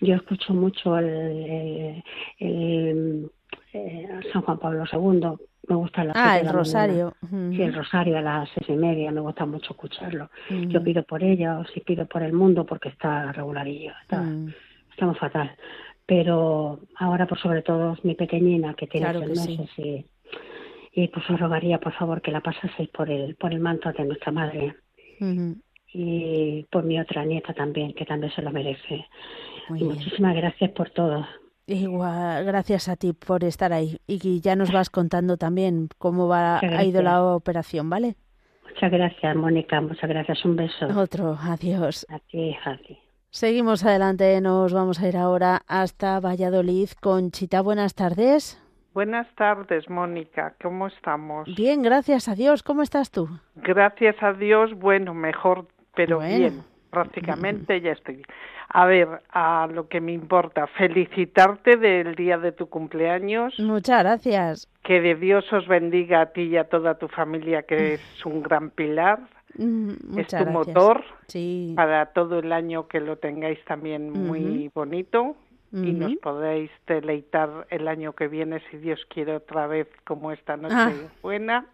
[0.02, 2.04] yo escucho mucho el,
[2.40, 3.30] el,
[3.74, 5.48] eh, San Juan Pablo II.
[5.68, 7.14] Me gusta la Ah, el Rosario.
[7.30, 9.12] Sí, el Rosario a las seis y media.
[9.12, 10.30] Me gusta mucho escucharlo.
[10.50, 13.94] Yo pido por ella, o si pido por el mundo, porque está regularillo.
[14.04, 14.24] Está,
[14.92, 15.52] Estamos fatal.
[16.06, 20.06] Pero ahora, por sobre todo, mi pequeñina, que tiene seis meses y
[20.96, 24.06] y pues os rogaría por favor que la pasaseis por el por el manto de
[24.06, 24.76] nuestra madre
[25.94, 29.06] y por mi otra nieta también, que también se lo merece.
[29.70, 31.26] muchísimas gracias por todo.
[31.68, 36.60] Igual, gracias a ti por estar ahí y ya nos vas contando también cómo va,
[36.60, 38.16] ha ido la operación, ¿vale?
[38.68, 40.88] Muchas gracias, Mónica, muchas gracias, un beso.
[41.00, 42.06] Otro, adiós.
[42.10, 42.98] A ti, a ti.
[43.30, 46.90] Seguimos adelante, nos vamos a ir ahora hasta Valladolid.
[47.02, 47.62] con Chita.
[47.62, 48.62] buenas tardes.
[48.96, 50.54] Buenas tardes, Mónica.
[50.64, 51.54] ¿Cómo estamos?
[51.54, 52.64] Bien, gracias a Dios.
[52.64, 53.28] ¿Cómo estás tú?
[53.56, 58.28] Gracias a Dios, bueno, mejor pero bien, prácticamente ya estoy bien.
[58.70, 63.60] A ver, a lo que me importa, felicitarte del día de tu cumpleaños.
[63.60, 64.70] Muchas gracias.
[64.82, 68.42] Que de Dios os bendiga a ti y a toda tu familia, que es un
[68.44, 69.20] gran pilar.
[69.58, 71.74] Mm, es tu motor sí.
[71.76, 75.36] para todo el año que lo tengáis también muy bonito
[75.76, 80.56] y nos podéis deleitar el año que viene, si Dios quiere, otra vez como esta
[80.56, 80.94] noche ah.
[81.22, 81.66] buena.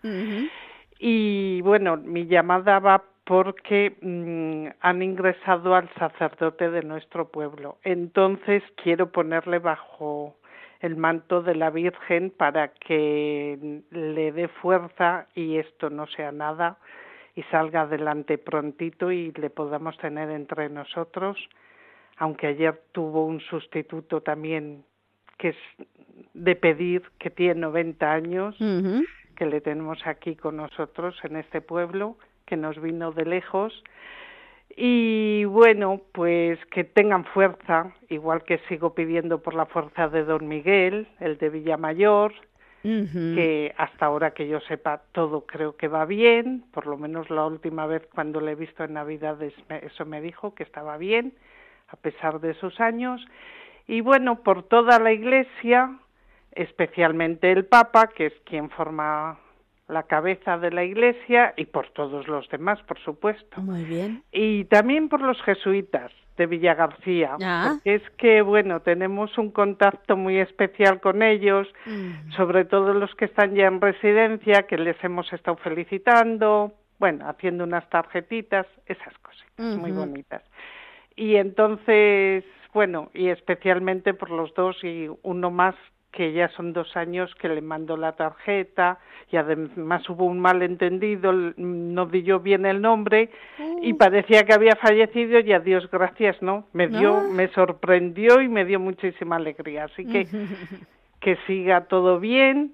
[0.99, 7.77] Y bueno, mi llamada va porque mm, han ingresado al sacerdote de nuestro pueblo.
[7.83, 10.35] Entonces quiero ponerle bajo
[10.79, 16.77] el manto de la Virgen para que le dé fuerza y esto no sea nada
[17.35, 21.37] y salga adelante prontito y le podamos tener entre nosotros,
[22.21, 24.83] aunque ayer tuvo un sustituto también
[25.39, 25.55] que es
[26.35, 28.55] de pedir, que tiene 90 años,
[29.35, 33.73] que le tenemos aquí con nosotros en este pueblo que nos vino de lejos.
[34.77, 40.47] Y bueno, pues que tengan fuerza, igual que sigo pidiendo por la fuerza de Don
[40.47, 42.33] Miguel, el de Villamayor,
[42.83, 47.47] que hasta ahora que yo sepa todo creo que va bien, por lo menos la
[47.47, 51.33] última vez cuando le he visto en Navidades eso me dijo que estaba bien,
[51.91, 53.25] a pesar de esos años.
[53.87, 55.97] Y bueno, por toda la Iglesia,
[56.51, 59.39] especialmente el Papa, que es quien forma
[59.87, 63.61] la cabeza de la Iglesia y por todos los demás, por supuesto.
[63.61, 64.23] Muy bien.
[64.31, 67.35] Y también por los jesuitas de Villa García.
[67.43, 67.75] Ah.
[67.83, 72.31] es que, bueno, tenemos un contacto muy especial con ellos, mm.
[72.35, 77.63] sobre todo los que están ya en residencia, que les hemos estado felicitando, bueno, haciendo
[77.63, 80.41] unas tarjetitas, esas cosas muy bonitas.
[81.15, 82.43] Y entonces,
[82.73, 85.75] bueno, y especialmente por los dos y uno más
[86.11, 88.99] que ya son dos años que le mando la tarjeta
[89.31, 93.29] y además hubo un malentendido, no di yo bien el nombre
[93.81, 93.97] y mm.
[93.97, 96.65] parecía que había fallecido y a Dios gracias, ¿no?
[96.73, 100.27] Me dio, me sorprendió y me dio muchísima alegría, así que
[101.21, 102.73] que siga todo bien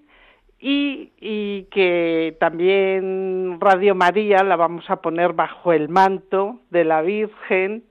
[0.59, 7.03] y, y que también Radio María la vamos a poner bajo el manto de la
[7.03, 7.83] Virgen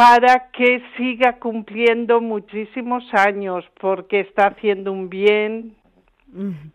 [0.00, 5.76] para que siga cumpliendo muchísimos años, porque está haciendo un bien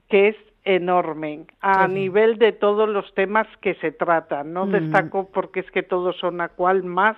[0.10, 4.54] que es enorme a nivel de todos los temas que se tratan.
[4.54, 7.18] No destaco porque es que todos son a cual más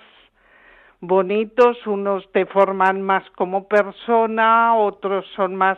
[1.00, 5.76] bonitos, unos te forman más como persona, otros son más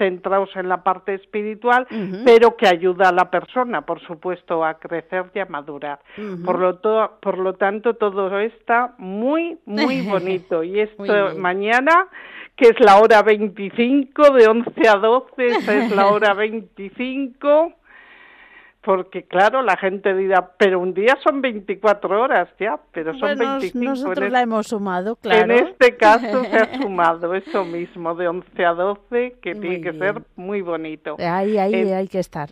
[0.00, 1.86] centrados en la parte espiritual,
[2.24, 5.98] pero que ayuda a la persona, por supuesto, a crecer y a madurar.
[6.44, 6.80] por, lo
[7.20, 10.64] por lo tanto, todo está muy, muy bonito.
[10.64, 12.08] Y esto mañana,
[12.56, 17.74] que es la hora 25, de 11 a 12, esa es la hora 25
[18.82, 23.58] porque claro, la gente dirá, pero un día son 24 horas ya, pero son bueno,
[23.58, 23.84] 25.
[23.84, 25.52] Nosotros la hemos sumado, claro.
[25.52, 29.92] En este caso se ha sumado eso mismo, de 11 a 12, que tiene que
[29.92, 31.16] ser muy bonito.
[31.18, 32.50] Ahí, ahí hay que estar.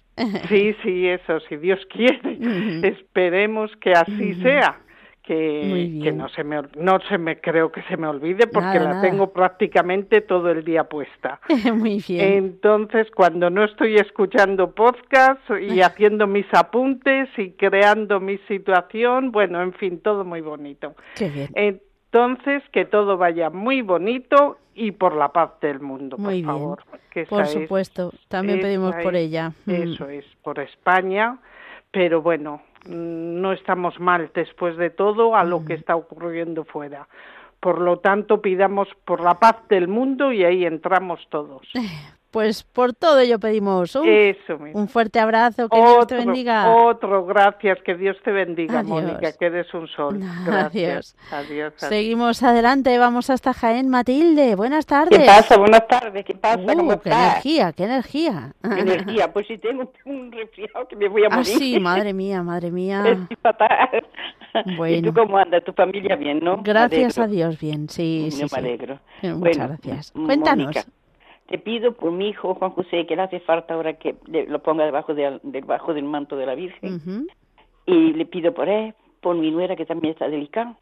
[0.48, 2.38] Sí, sí, eso, si Dios quiere.
[2.88, 4.80] Esperemos que así sea
[5.28, 9.30] que, no se me no se me creo que se me olvide porque la tengo
[9.30, 11.40] prácticamente todo el día puesta.
[11.74, 12.32] Muy bien.
[12.32, 19.60] Entonces, cuando no estoy escuchando podcast y haciendo mis apuntes y creando mi situación, bueno,
[19.60, 20.94] en fin, todo muy bonito.
[21.14, 21.48] Qué bien.
[21.54, 26.82] Entonces, que todo vaya muy bonito y por la paz del mundo, por muy favor.
[27.10, 29.52] Que por supuesto, también pedimos por ella.
[29.66, 31.38] Eso es, por España,
[31.90, 37.08] pero bueno, no estamos mal después de todo a lo que está ocurriendo fuera.
[37.60, 41.62] Por lo tanto, pidamos por la paz del mundo y ahí entramos todos.
[42.30, 44.06] Pues por todo ello pedimos un,
[44.74, 46.76] un fuerte abrazo, que Dios te bendiga.
[46.76, 50.20] Otro, gracias, que Dios te bendiga, Mónica, que eres un sol.
[50.46, 51.16] Gracias.
[51.32, 51.72] Adiós.
[51.76, 55.18] Seguimos adelante, vamos hasta Jaén, Matilde, buenas tardes.
[55.18, 55.56] ¿Qué pasa?
[55.56, 56.60] Buenas tardes, ¿qué pasa?
[56.60, 58.52] Uh, qué energía, qué energía.
[58.62, 59.32] ¿Qué energía?
[59.32, 61.52] Pues si tengo un resfriado que me voy a morir.
[61.54, 63.04] Ah, sí, madre mía, madre mía.
[63.08, 64.06] Es fatal.
[64.76, 64.96] Bueno.
[64.96, 65.64] ¿Y tú cómo andas?
[65.64, 66.60] ¿Tu familia bien, no?
[66.62, 68.44] Gracias a Dios, bien, sí, sí.
[68.52, 68.98] me alegro.
[69.22, 70.12] Muchas gracias.
[70.12, 70.76] Cuéntanos
[71.48, 74.14] te pido por mi hijo Juan José que le hace falta ahora que
[74.48, 77.26] lo ponga debajo, debajo del manto de la Virgen.
[77.86, 80.76] Y le pido por él, por mi nuera que también está delicada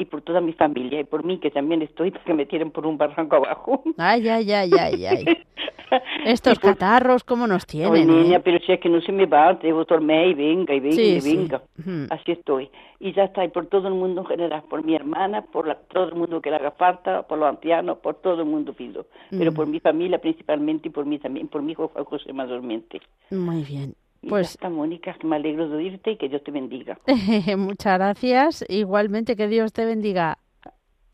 [0.00, 2.86] y por toda mi familia y por mí que también estoy que me tiren por
[2.86, 3.82] un barranco abajo.
[3.98, 5.24] Ay, ay, ay, ay, ay.
[6.24, 8.06] Estos catarros, ¿cómo nos tienen?
[8.06, 8.40] niña, eh?
[8.44, 11.20] pero si es que no se me va, debo dormir y venga, y venga, y
[11.20, 11.62] venga.
[12.10, 12.70] Así estoy.
[13.00, 16.04] Y ya está, y por todo el mundo en general, por mi hermana, por todo
[16.04, 19.06] el mundo que le haga falta, por los ancianos, por todo el mundo pido.
[19.30, 23.00] Pero por mi familia principalmente y por mí también, por mi hijo José mayormente.
[23.30, 23.94] Muy bien.
[24.28, 26.98] Pues está Mónica, me alegro de oírte y que Dios te bendiga.
[27.56, 28.64] Muchas gracias.
[28.68, 30.38] Igualmente que Dios te bendiga.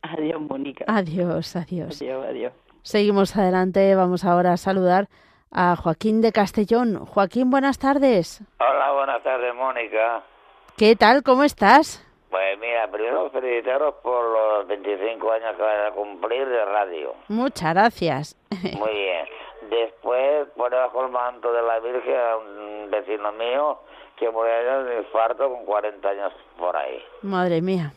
[0.02, 0.84] Adiós, Mónica.
[0.88, 2.00] Adiós, adiós.
[2.02, 2.52] Adiós, adiós.
[2.82, 3.94] Seguimos adelante.
[3.94, 5.08] Vamos ahora a saludar
[5.50, 7.04] a Joaquín de Castellón.
[7.06, 8.42] Joaquín, buenas tardes.
[8.60, 10.22] Hola, buenas tardes, Mónica.
[10.76, 11.22] ¿Qué tal?
[11.22, 12.02] ¿Cómo estás?
[12.30, 17.14] Pues mira, primero felicitaros por los 25 años que van a cumplir de radio.
[17.28, 18.36] Muchas gracias.
[18.50, 19.25] Muy bien.
[19.70, 23.78] Después pone bajo el manto de la Virgen a un vecino mío
[24.16, 27.02] que murió de infarto con 40 años por ahí.
[27.22, 27.92] Madre mía.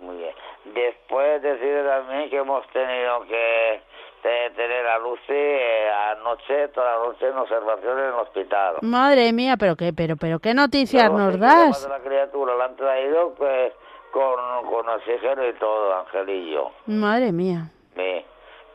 [0.00, 0.34] Muy bien.
[0.64, 3.82] Después decide también que hemos tenido que
[4.22, 8.76] tener a Lucy eh, anoche, toda la noche en observación en el hospital.
[8.82, 11.88] Madre mía, pero qué, pero, pero qué noticias nos das.
[11.88, 13.72] la criatura la han traído pues
[14.12, 14.36] con,
[14.68, 16.70] con oxígeno y todo, Angelillo.
[16.86, 17.70] Madre mía.
[17.96, 18.24] Sí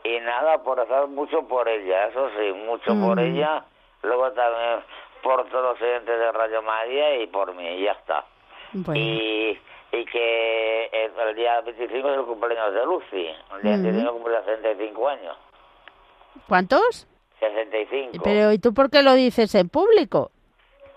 [0.06, 3.64] y nada, por hacer mucho por ella, eso sí, mucho por ella,
[4.02, 4.80] luego también
[5.22, 8.24] por todos los oyentes de Radio María y por mí, y ya está.
[8.94, 9.58] Y,
[9.92, 15.08] y que el, día 25 es el cumpleaños de Lucy, el día 25 cumple 65
[15.08, 15.36] años.
[16.48, 17.08] ¿Cuántos?
[17.40, 18.22] 65.
[18.22, 20.30] Pero ¿y tú por qué lo dices en público?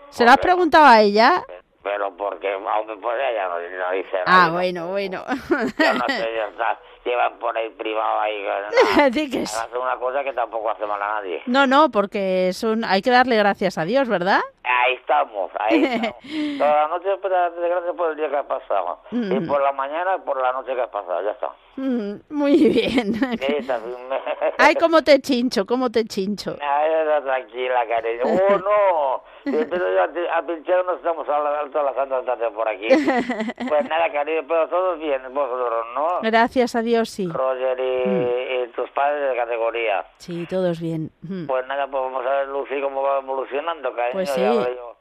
[0.09, 1.43] ¿Se lo has preguntado a ella?
[1.81, 4.45] Pero porque, aunque pues ella no, no dice ah, nada.
[4.45, 5.23] Ah, bueno, bueno.
[5.49, 8.43] Yo no sé, ya está llevan por ahí privado ahí.
[8.43, 11.41] No, una cosa que tampoco hace mal a nadie.
[11.45, 14.41] No, no, porque es un, hay que darle gracias a Dios, ¿verdad?
[14.63, 16.15] Ahí estamos, ahí estamos.
[16.57, 18.99] Toda la noche darle gracias por el día que ha pasado.
[19.11, 19.47] Y mm.
[19.47, 21.49] por la mañana y por la noche que ha pasado, ya está.
[21.77, 23.13] Mm, muy bien.
[24.57, 26.57] Ay, cómo te chincho, cómo te chincho.
[26.61, 26.89] Ay,
[27.23, 28.23] tranquila, cariño.
[28.25, 29.23] Oh, no.
[29.45, 32.87] Pero a, pinchar nos estamos hablando todas las andas por aquí.
[32.87, 36.19] Pues nada, cariño, pero todos bien, vosotros, ¿no?
[36.21, 37.27] Gracias a Dios, sí.
[37.27, 38.71] Roger y, mm.
[38.73, 40.05] tus padres de categoría.
[40.17, 41.11] Sí, todos bien.
[41.21, 41.45] Mm.
[41.47, 44.13] Pues nada, pues vamos a ver, Lucy, cómo va evolucionando, cariño.
[44.13, 44.41] Pues sí,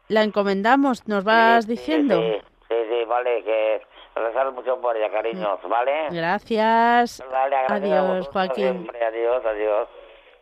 [0.08, 2.20] la encomendamos, nos vas diciendo.
[2.20, 3.82] Sí, sí, sí, vale, que
[4.14, 6.08] rezar mucho por ella, cariños, ¿vale?
[6.10, 7.22] Gracias.
[7.68, 8.90] adiós, Joaquín.
[9.06, 9.88] adiós, adiós.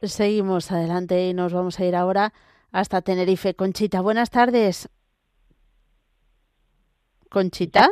[0.02, 2.32] Seguimos adelante y nos vamos a ir ahora
[2.72, 3.54] hasta Tenerife.
[3.54, 4.88] Conchita, buenas tardes.
[7.30, 7.88] Conchita.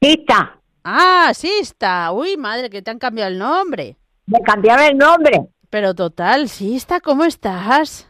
[0.00, 0.59] Sista.
[0.84, 2.12] Ah, Sista.
[2.12, 3.96] Uy, madre, que te han cambiado el nombre.
[4.26, 5.48] Me cambiaron el nombre.
[5.68, 8.08] Pero total, Sista, ¿cómo estás?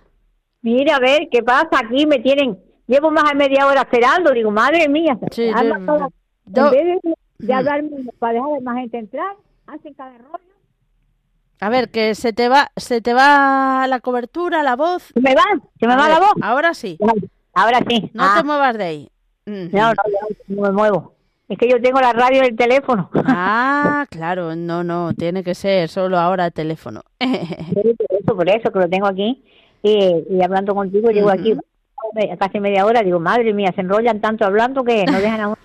[0.63, 1.69] Mira, a ver, ¿qué pasa?
[1.85, 2.59] Aquí me tienen...
[2.87, 4.33] Llevo más de media hora esperando.
[4.33, 5.17] Digo, madre mía.
[5.31, 10.51] Sí, en vez de, de hablarme para dejar más gente entrar, hacen cada rollo.
[11.61, 15.05] A ver, que se te va, se te va la cobertura, la voz.
[15.15, 15.45] ¿Se me va?
[15.79, 16.33] ¿Se me va la voz?
[16.43, 16.99] Ahora sí.
[17.53, 18.11] Ahora sí.
[18.15, 18.43] No te ah.
[18.45, 19.11] muevas de ahí.
[19.47, 19.95] No, no,
[20.49, 21.15] no me muevo.
[21.51, 23.11] Es que yo tengo la radio en el teléfono.
[23.27, 27.03] Ah, claro, no, no, tiene que ser solo ahora el teléfono.
[27.19, 29.43] por eso, por eso que lo tengo aquí.
[29.83, 31.57] Y, hablando contigo, llego aquí
[32.39, 35.57] casi media hora, digo, madre mía, se enrollan tanto hablando que no dejan a uno.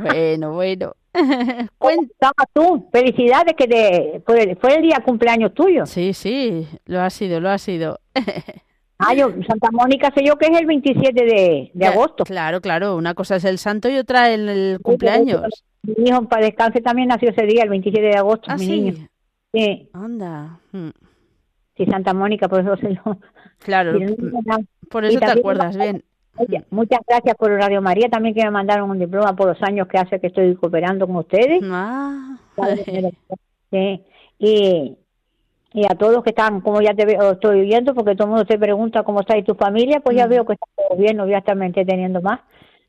[0.00, 0.92] bueno, bueno.
[1.78, 5.84] Cuéntame tú, felicidades que te, fue el día cumpleaños tuyo.
[5.84, 8.00] Sí, sí, lo ha sido, lo ha sido.
[8.98, 12.24] Ah, yo, Santa Mónica sé yo que es el 27 de, de agosto.
[12.24, 15.64] Claro, claro, una cosa es el santo y otra el, el cumpleaños.
[15.82, 18.70] Mi hijo para descanse también nació ese día, el 27 de agosto, ¿Ah, mi sí?
[18.70, 19.08] niño.
[19.52, 19.88] Sí.
[19.92, 20.58] Anda.
[20.72, 20.90] Hmm.
[21.76, 23.18] Sí, Santa Mónica, por eso se lo...
[23.58, 23.98] Claro,
[24.90, 26.04] por eso te acuerdas bien.
[26.70, 29.98] muchas gracias por Radio María, también que me mandaron un diploma por los años que
[29.98, 31.60] hace que estoy cooperando con ustedes.
[31.64, 32.38] Ah.
[33.70, 34.04] Sí.
[34.38, 34.96] Y,
[35.74, 38.46] y a todos que están, como ya te veo, estoy viendo, porque todo el mundo
[38.46, 41.56] te pregunta cómo está y tu familia, pues ya veo que está todo bien, estar
[41.84, 42.40] teniendo más.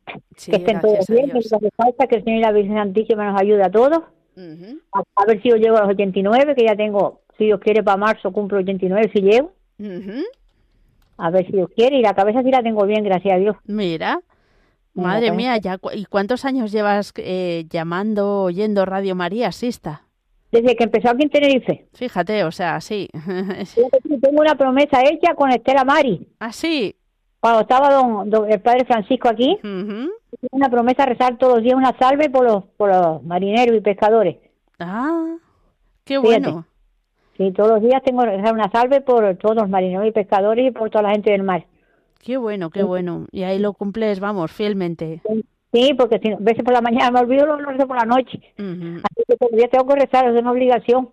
[0.06, 3.32] que estén todos bien, que lo que falta, que el Señor y la Virgen Santísima
[3.32, 4.04] nos ayude a todos.
[4.38, 7.98] a, ver si yo llego a los 89, que ya tengo, si Dios quiere, para
[7.98, 9.52] marzo cumplo 89, si llego.
[11.18, 13.56] A ver si Dios quiere, y la cabeza sí la tengo bien, gracias a Dios.
[13.66, 14.20] Mira.
[14.94, 20.06] Madre mía, ya, ¿y cuántos años llevas eh, llamando, oyendo Radio María, Sista?
[20.56, 21.86] Desde que empezó aquí en Tenerife.
[21.94, 23.10] Fíjate, o sea, sí.
[24.22, 26.28] Tengo una promesa hecha con Estela Mari.
[26.40, 26.96] ¿Ah, sí?
[27.42, 30.10] Cuando estaba don, el padre Francisco aquí, uh
[30.52, 34.38] una promesa rezar todos los días una salve por los, por los marineros y pescadores.
[34.80, 35.38] Ah,
[36.04, 36.66] qué bueno.
[37.38, 40.68] Sí, todos los días tengo que rezar una salve por todos los marineros y pescadores
[40.68, 41.66] y por toda la gente del mar.
[42.20, 43.28] Qué bueno, qué bueno.
[43.32, 45.22] Y ahí lo cumples, vamos, fielmente.
[45.76, 48.40] Sí, porque si a veces por la mañana me olvido, lo rezo por la noche.
[48.58, 51.10] Así que los días tengo que rezar, es una obligación.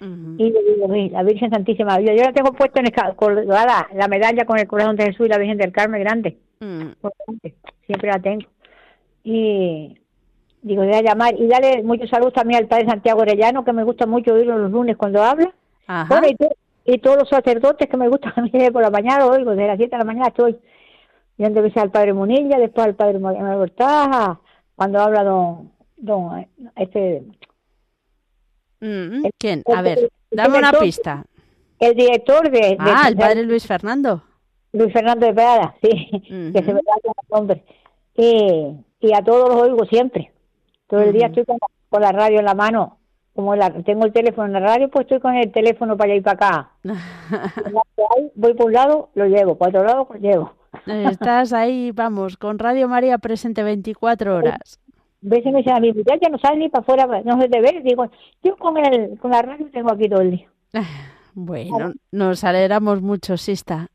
[0.00, 4.08] Y le digo, la Virgen Santísima, yo, yo la tengo puesta en el, colgada, la
[4.08, 6.38] medalla con el corazón de Jesús y la Virgen del Carmen grande.
[7.86, 8.46] Siempre la tengo.
[9.22, 9.98] Y
[10.62, 13.84] digo, voy a llamar y dale mucho salud también al Padre Santiago Orellano, que me
[13.84, 15.52] gusta mucho oírlo los lunes cuando habla.
[16.86, 19.76] y, todos los sacerdotes que me gustan a mí por la mañana, oigo, desde las
[19.76, 20.56] 7 de la mañana estoy
[21.38, 24.40] y antes al padre Munilla, después al padre Manuel Bortaja,
[24.74, 27.24] cuando habla don, don este...
[28.80, 29.62] Mm, ¿Quién?
[29.74, 31.24] A ver, dame una pista.
[31.78, 32.76] El director de...
[32.78, 34.22] ah, el padre Luis Fernando.
[34.72, 36.10] Luis Fernando de Prada, sí,
[36.52, 37.64] que se me da el nombre.
[38.14, 40.32] Y, y a todos los oigo siempre.
[40.86, 41.58] Todo el día estoy con,
[42.00, 42.98] la radio en la mano.
[43.34, 46.18] Como la, tengo el teléfono en la radio, pues estoy con el teléfono para allá
[46.18, 46.70] y para acá.
[48.34, 50.52] voy por un lado, lo llevo, por otro lado, lo llevo.
[50.86, 54.80] Estás ahí, vamos, con Radio María presente 24 horas.
[55.20, 57.82] Veces me dicen a mi ya no sale ni para afuera, no sé de ver.
[57.82, 58.08] Digo,
[58.42, 60.48] yo con, el, con la radio tengo aquí todo el día.
[61.38, 63.88] Bueno, nos alegramos mucho, Sista.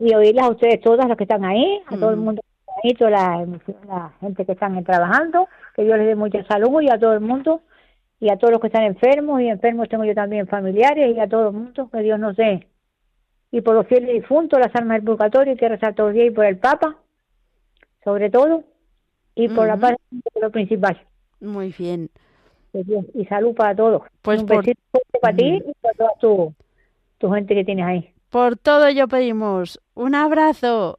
[0.00, 2.24] Y oírlas a ustedes todas, los que están ahí, a todo el mm.
[2.24, 2.42] mundo
[2.82, 6.98] ahí, toda la, gente que están trabajando, que Dios les dé mucha salud y a
[6.98, 7.60] todo el mundo,
[8.18, 11.28] y a todos los que están enfermos, y enfermos tengo yo también familiares, y a
[11.28, 12.66] todo el mundo, que Dios nos dé
[13.50, 16.34] y por los fieles difuntos, las almas del purgatorio, que rezar todos los días y
[16.34, 16.96] por el Papa,
[18.04, 18.64] sobre todo,
[19.34, 21.00] y por la paz de lo principal.
[21.40, 22.10] Muy bien.
[23.14, 24.02] Y salud para todos.
[24.22, 24.80] Pues Un besito
[25.20, 26.54] para ti y para toda tu,
[27.18, 28.14] tu gente que tienes ahí.
[28.30, 30.98] Por todo ello pedimos un abrazo.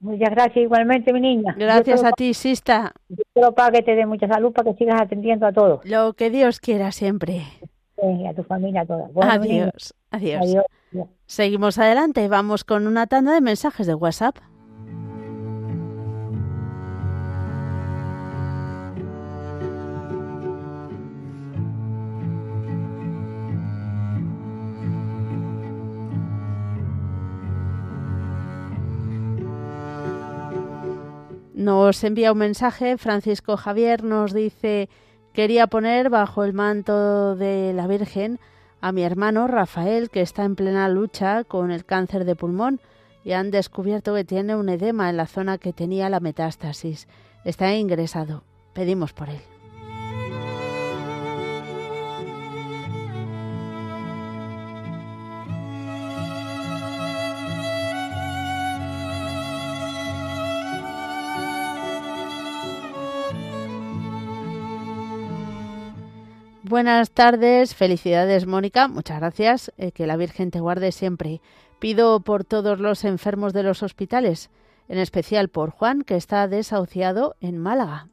[0.00, 1.54] Muchas gracias igualmente, mi niña.
[1.58, 2.92] Gracias a ti, Sista.
[3.34, 5.84] Yo para que te dé mucha salud, para que sigas atendiendo a todos.
[5.86, 7.42] Lo que Dios quiera siempre.
[7.96, 9.08] Sí, a tu familia toda.
[9.22, 10.42] adiós, adiós.
[10.42, 10.64] Adiós.
[11.26, 14.36] Seguimos adelante, vamos con una tanda de mensajes de WhatsApp.
[31.54, 34.88] Nos envía un mensaje, Francisco Javier nos dice,
[35.34, 38.38] quería poner bajo el manto de la Virgen
[38.80, 42.80] a mi hermano Rafael, que está en plena lucha con el cáncer de pulmón
[43.24, 47.08] y han descubierto que tiene un edema en la zona que tenía la metástasis.
[47.44, 48.44] Está ingresado.
[48.74, 49.57] Pedimos por él.
[66.68, 71.40] Buenas tardes, felicidades Mónica, muchas gracias, eh, que la Virgen te guarde siempre.
[71.78, 74.50] Pido por todos los enfermos de los hospitales,
[74.86, 78.08] en especial por Juan, que está desahuciado en Málaga.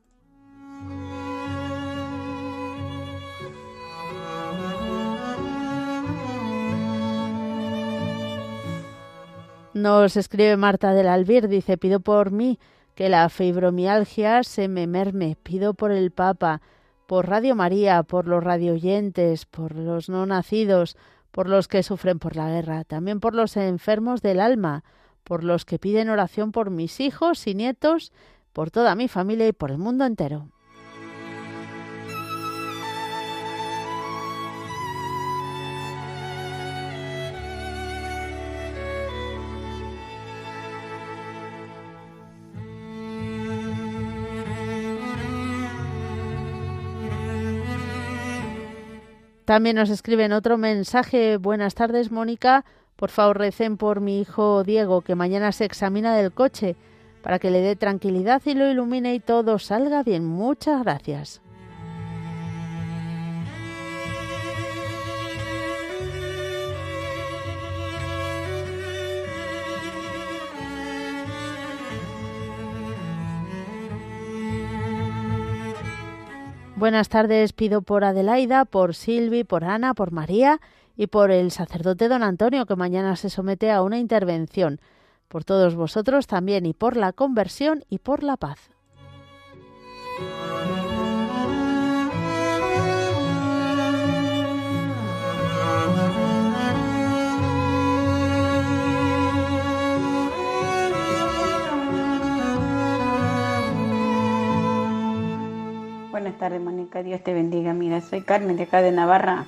[9.74, 12.58] Nos escribe Marta del Albir, dice, pido por mí
[12.96, 16.62] que la fibromialgia se me merme, pido por el Papa,
[17.08, 20.98] por Radio María, por los radioyentes, por los no nacidos,
[21.32, 24.84] por los que sufren por la guerra, también por los enfermos del alma,
[25.24, 28.12] por los que piden oración por mis hijos y nietos,
[28.54, 30.48] por toda mi familia y por el mundo entero.
[49.46, 51.38] También nos escriben otro mensaje.
[51.38, 52.66] Buenas tardes, Mónica.
[52.96, 56.76] Por favor, recen por mi hijo Diego, que mañana se examina del coche,
[57.22, 60.26] para que le dé tranquilidad y lo ilumine y todo salga bien.
[60.26, 61.42] Muchas gracias.
[76.78, 80.60] Buenas tardes, pido por Adelaida, por Silvi, por Ana, por María
[80.98, 84.82] y por el sacerdote don Antonio, que mañana se somete a una intervención.
[85.30, 88.70] Por todos vosotros también y por la conversión y por la paz.
[106.38, 107.06] Buenas tardes.
[107.06, 107.74] Dios te bendiga.
[107.74, 109.46] Mira, soy Carmen de acá de Navarra.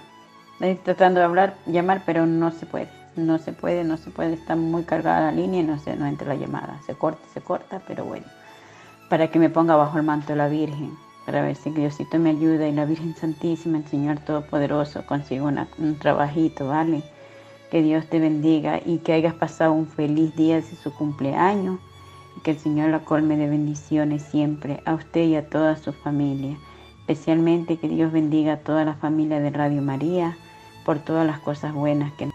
[0.85, 2.89] Tratando de hablar, llamar, pero no se puede.
[3.17, 4.35] No se puede, no se puede.
[4.35, 6.79] Está muy cargada la línea y no, se, no entra la llamada.
[6.85, 8.25] Se corta, se corta, pero bueno.
[9.09, 10.93] Para que me ponga bajo el manto de la Virgen.
[11.25, 15.99] Para ver si Diosito me ayuda y la Virgen Santísima, el Señor Todopoderoso, consigo un
[15.99, 17.03] trabajito, ¿vale?
[17.69, 21.79] Que Dios te bendiga y que hayas pasado un feliz día de su cumpleaños
[22.43, 26.57] que el Señor la colme de bendiciones siempre a usted y a toda su familia.
[27.07, 30.35] Especialmente que Dios bendiga a toda la familia de Radio María
[30.83, 32.29] por todas las cosas buenas que...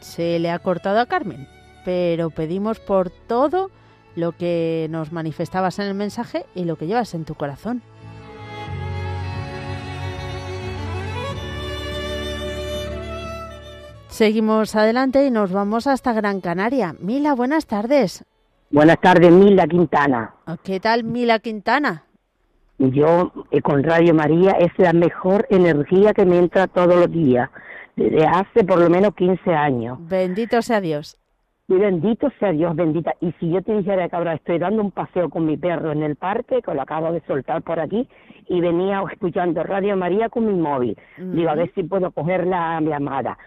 [0.00, 1.46] Se le ha cortado a Carmen,
[1.84, 3.70] pero pedimos por todo
[4.16, 7.82] lo que nos manifestabas en el mensaje y lo que llevas en tu corazón.
[14.08, 16.94] Seguimos adelante y nos vamos hasta Gran Canaria.
[16.98, 18.24] Mila, buenas tardes.
[18.70, 20.34] Buenas tardes, Mila Quintana.
[20.62, 22.04] ¿Qué tal, Mila Quintana?
[22.78, 27.50] Yo eh, con Radio María es la mejor energía que me entra todos los días,
[27.96, 29.98] desde hace por lo menos 15 años.
[30.08, 31.18] Bendito sea Dios.
[31.68, 33.14] Y bendito sea Dios, bendita.
[33.20, 36.02] Y si yo te dijera que ahora estoy dando un paseo con mi perro en
[36.02, 38.08] el parque, que lo acabo de soltar por aquí,
[38.48, 40.98] y venía escuchando Radio María con mi móvil.
[41.16, 43.38] Digo, a ver si puedo coger la llamada.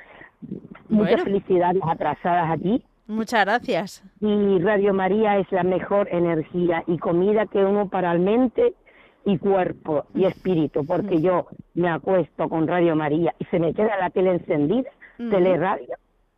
[0.88, 4.04] Muchas felicidades atrasadas aquí Muchas gracias.
[4.20, 8.74] Y Radio María es la mejor energía y comida que uno para el mente
[9.26, 13.98] y cuerpo y espíritu, porque yo me acuesto con Radio María y se me queda
[13.98, 15.96] la tele encendida, teleradio,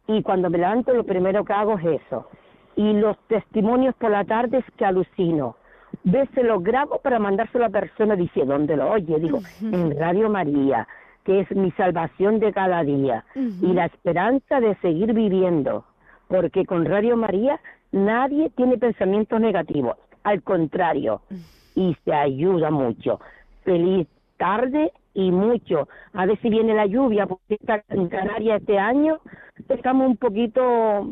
[0.08, 2.28] y cuando me levanto lo primero que hago es eso.
[2.76, 5.58] Y los testimonios por la tarde es que alucino.
[6.04, 9.20] Veces los grabo para mandárselo a la persona, dice, ¿dónde lo oye?
[9.20, 10.88] Digo, en Radio María,
[11.24, 15.84] que es mi salvación de cada día y la esperanza de seguir viviendo
[16.28, 17.60] porque con Radio María
[17.92, 21.22] nadie tiene pensamientos negativos, al contrario,
[21.78, 23.20] y se ayuda mucho.
[23.64, 24.08] Feliz
[24.38, 25.88] tarde y mucho.
[26.14, 27.60] A ver si viene la lluvia, porque
[27.90, 29.20] en Canarias este año
[29.70, 31.12] estamos un poquito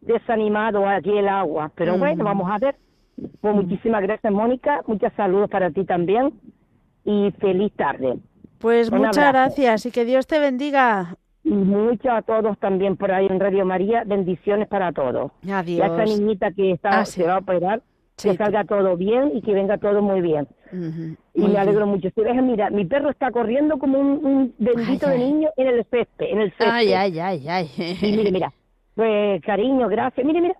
[0.00, 2.74] desanimados aquí el agua, pero bueno, vamos a ver.
[3.40, 4.80] Pues muchísimas gracias, Mónica.
[4.88, 6.32] Muchos saludos para ti también
[7.04, 8.18] y feliz tarde.
[8.58, 11.16] Pues muchas gracias y que Dios te bendiga.
[11.44, 14.02] Mucho a todos también por ahí en Radio María.
[14.04, 15.30] Bendiciones para todos.
[15.44, 15.78] Adiós.
[15.78, 17.82] Y a esta niñita que está, ah, se va a operar,
[18.16, 20.48] que salga todo bien y que venga todo muy bien.
[21.34, 22.08] y me alegro mucho.
[22.14, 26.26] Si ves, mira, mi perro está corriendo como un, bendito de niño en el césped,
[26.26, 26.70] en el césped.
[26.70, 27.70] Ay, ay, ay, ay.
[28.00, 28.52] Y mire, mira,
[28.94, 30.26] pues cariño, gracias.
[30.26, 30.56] Mire, mira,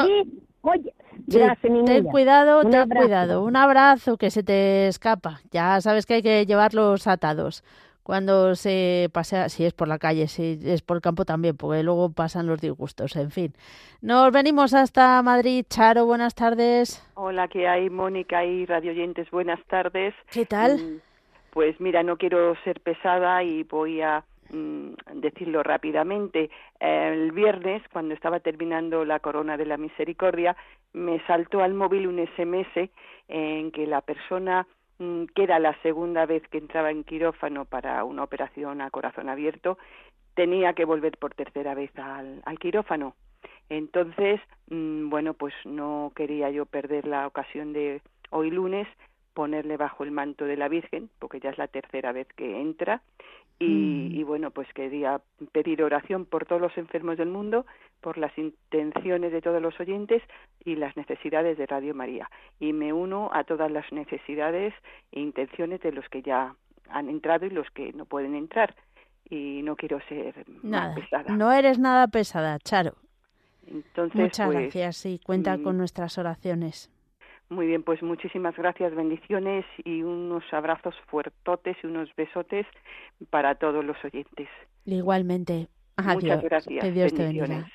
[0.00, 0.94] aquí, oye,
[1.26, 3.44] gracias, mi Ten cuidado, ten cuidado.
[3.44, 5.40] Un abrazo que se te escapa.
[5.50, 7.64] Ya sabes que hay que llevarlos atados
[8.04, 11.82] cuando se pasea, si es por la calle, si es por el campo también, porque
[11.82, 13.54] luego pasan los disgustos, en fin.
[14.02, 15.64] Nos venimos hasta Madrid.
[15.68, 17.02] Charo, buenas tardes.
[17.14, 17.88] Hola, ¿qué hay?
[17.88, 20.14] Mónica y radioyentes, buenas tardes.
[20.30, 20.76] ¿Qué tal?
[20.76, 21.00] Mm,
[21.50, 26.50] pues mira, no quiero ser pesada y voy a mm, decirlo rápidamente.
[26.80, 30.54] El viernes, cuando estaba terminando la corona de la misericordia,
[30.92, 32.90] me saltó al móvil un SMS
[33.28, 34.66] en que la persona
[34.98, 39.78] que era la segunda vez que entraba en quirófano para una operación a corazón abierto,
[40.34, 43.14] tenía que volver por tercera vez al, al quirófano.
[43.68, 44.40] Entonces,
[44.70, 48.86] mm, bueno, pues no quería yo perder la ocasión de hoy lunes
[49.34, 53.02] ponerle bajo el manto de la Virgen, porque ya es la tercera vez que entra,
[53.58, 54.14] y, mm.
[54.14, 55.20] y, bueno, pues quería
[55.52, 57.66] pedir oración por todos los enfermos del mundo,
[58.00, 60.22] por las intenciones de todos los oyentes
[60.64, 62.30] y las necesidades de Radio María.
[62.58, 64.74] Y me uno a todas las necesidades
[65.12, 66.54] e intenciones de los que ya
[66.88, 68.74] han entrado y los que no pueden entrar.
[69.30, 71.34] Y no quiero ser nada, pesada.
[71.34, 72.94] No eres nada pesada, Charo.
[73.66, 76.90] Entonces, Muchas pues, gracias y cuenta mm, con nuestras oraciones.
[77.50, 82.66] Muy bien, pues muchísimas gracias, bendiciones y unos abrazos fuertotes y unos besotes
[83.30, 84.48] para todos los oyentes.
[84.86, 85.68] Igualmente.
[85.96, 86.82] Muchas gracias.
[86.82, 87.68] Que Dios te bendiga.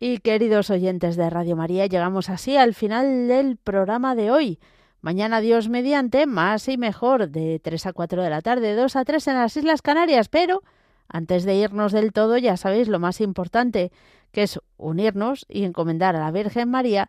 [0.00, 4.58] Y queridos oyentes de Radio María, llegamos así al final del programa de hoy.
[5.00, 9.04] Mañana Dios mediante, más y mejor, de 3 a 4 de la tarde, 2 a
[9.04, 10.62] 3 en las Islas Canarias, pero
[11.08, 13.92] antes de irnos del todo, ya sabéis lo más importante,
[14.32, 17.08] que es unirnos y encomendar a la Virgen María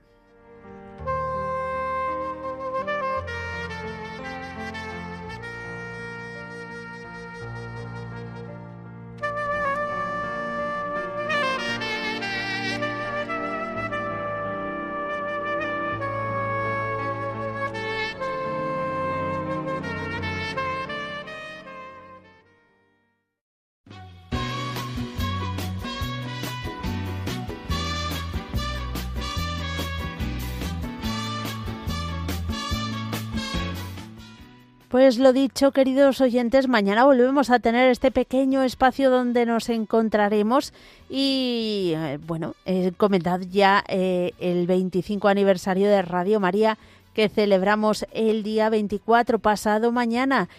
[35.01, 40.73] Pues lo dicho, queridos oyentes, mañana volvemos a tener este pequeño espacio donde nos encontraremos
[41.09, 46.77] y, eh, bueno, eh, comentad ya eh, el 25 aniversario de Radio María
[47.15, 50.49] que celebramos el día 24 pasado mañana.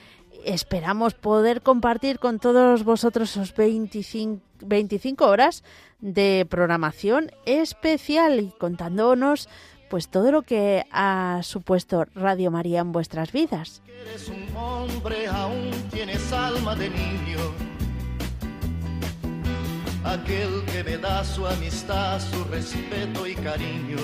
[0.44, 5.62] Esperamos poder compartir con todos vosotros esos 25, 25 horas
[6.00, 9.48] de programación especial y contándonos
[9.92, 13.82] pues todo lo que ha supuesto Radio María en vuestras vidas.
[13.86, 17.38] Eres un hombre, aún tienes alma de niño.
[20.02, 23.98] Aquel que me da su amistad, su respeto y cariño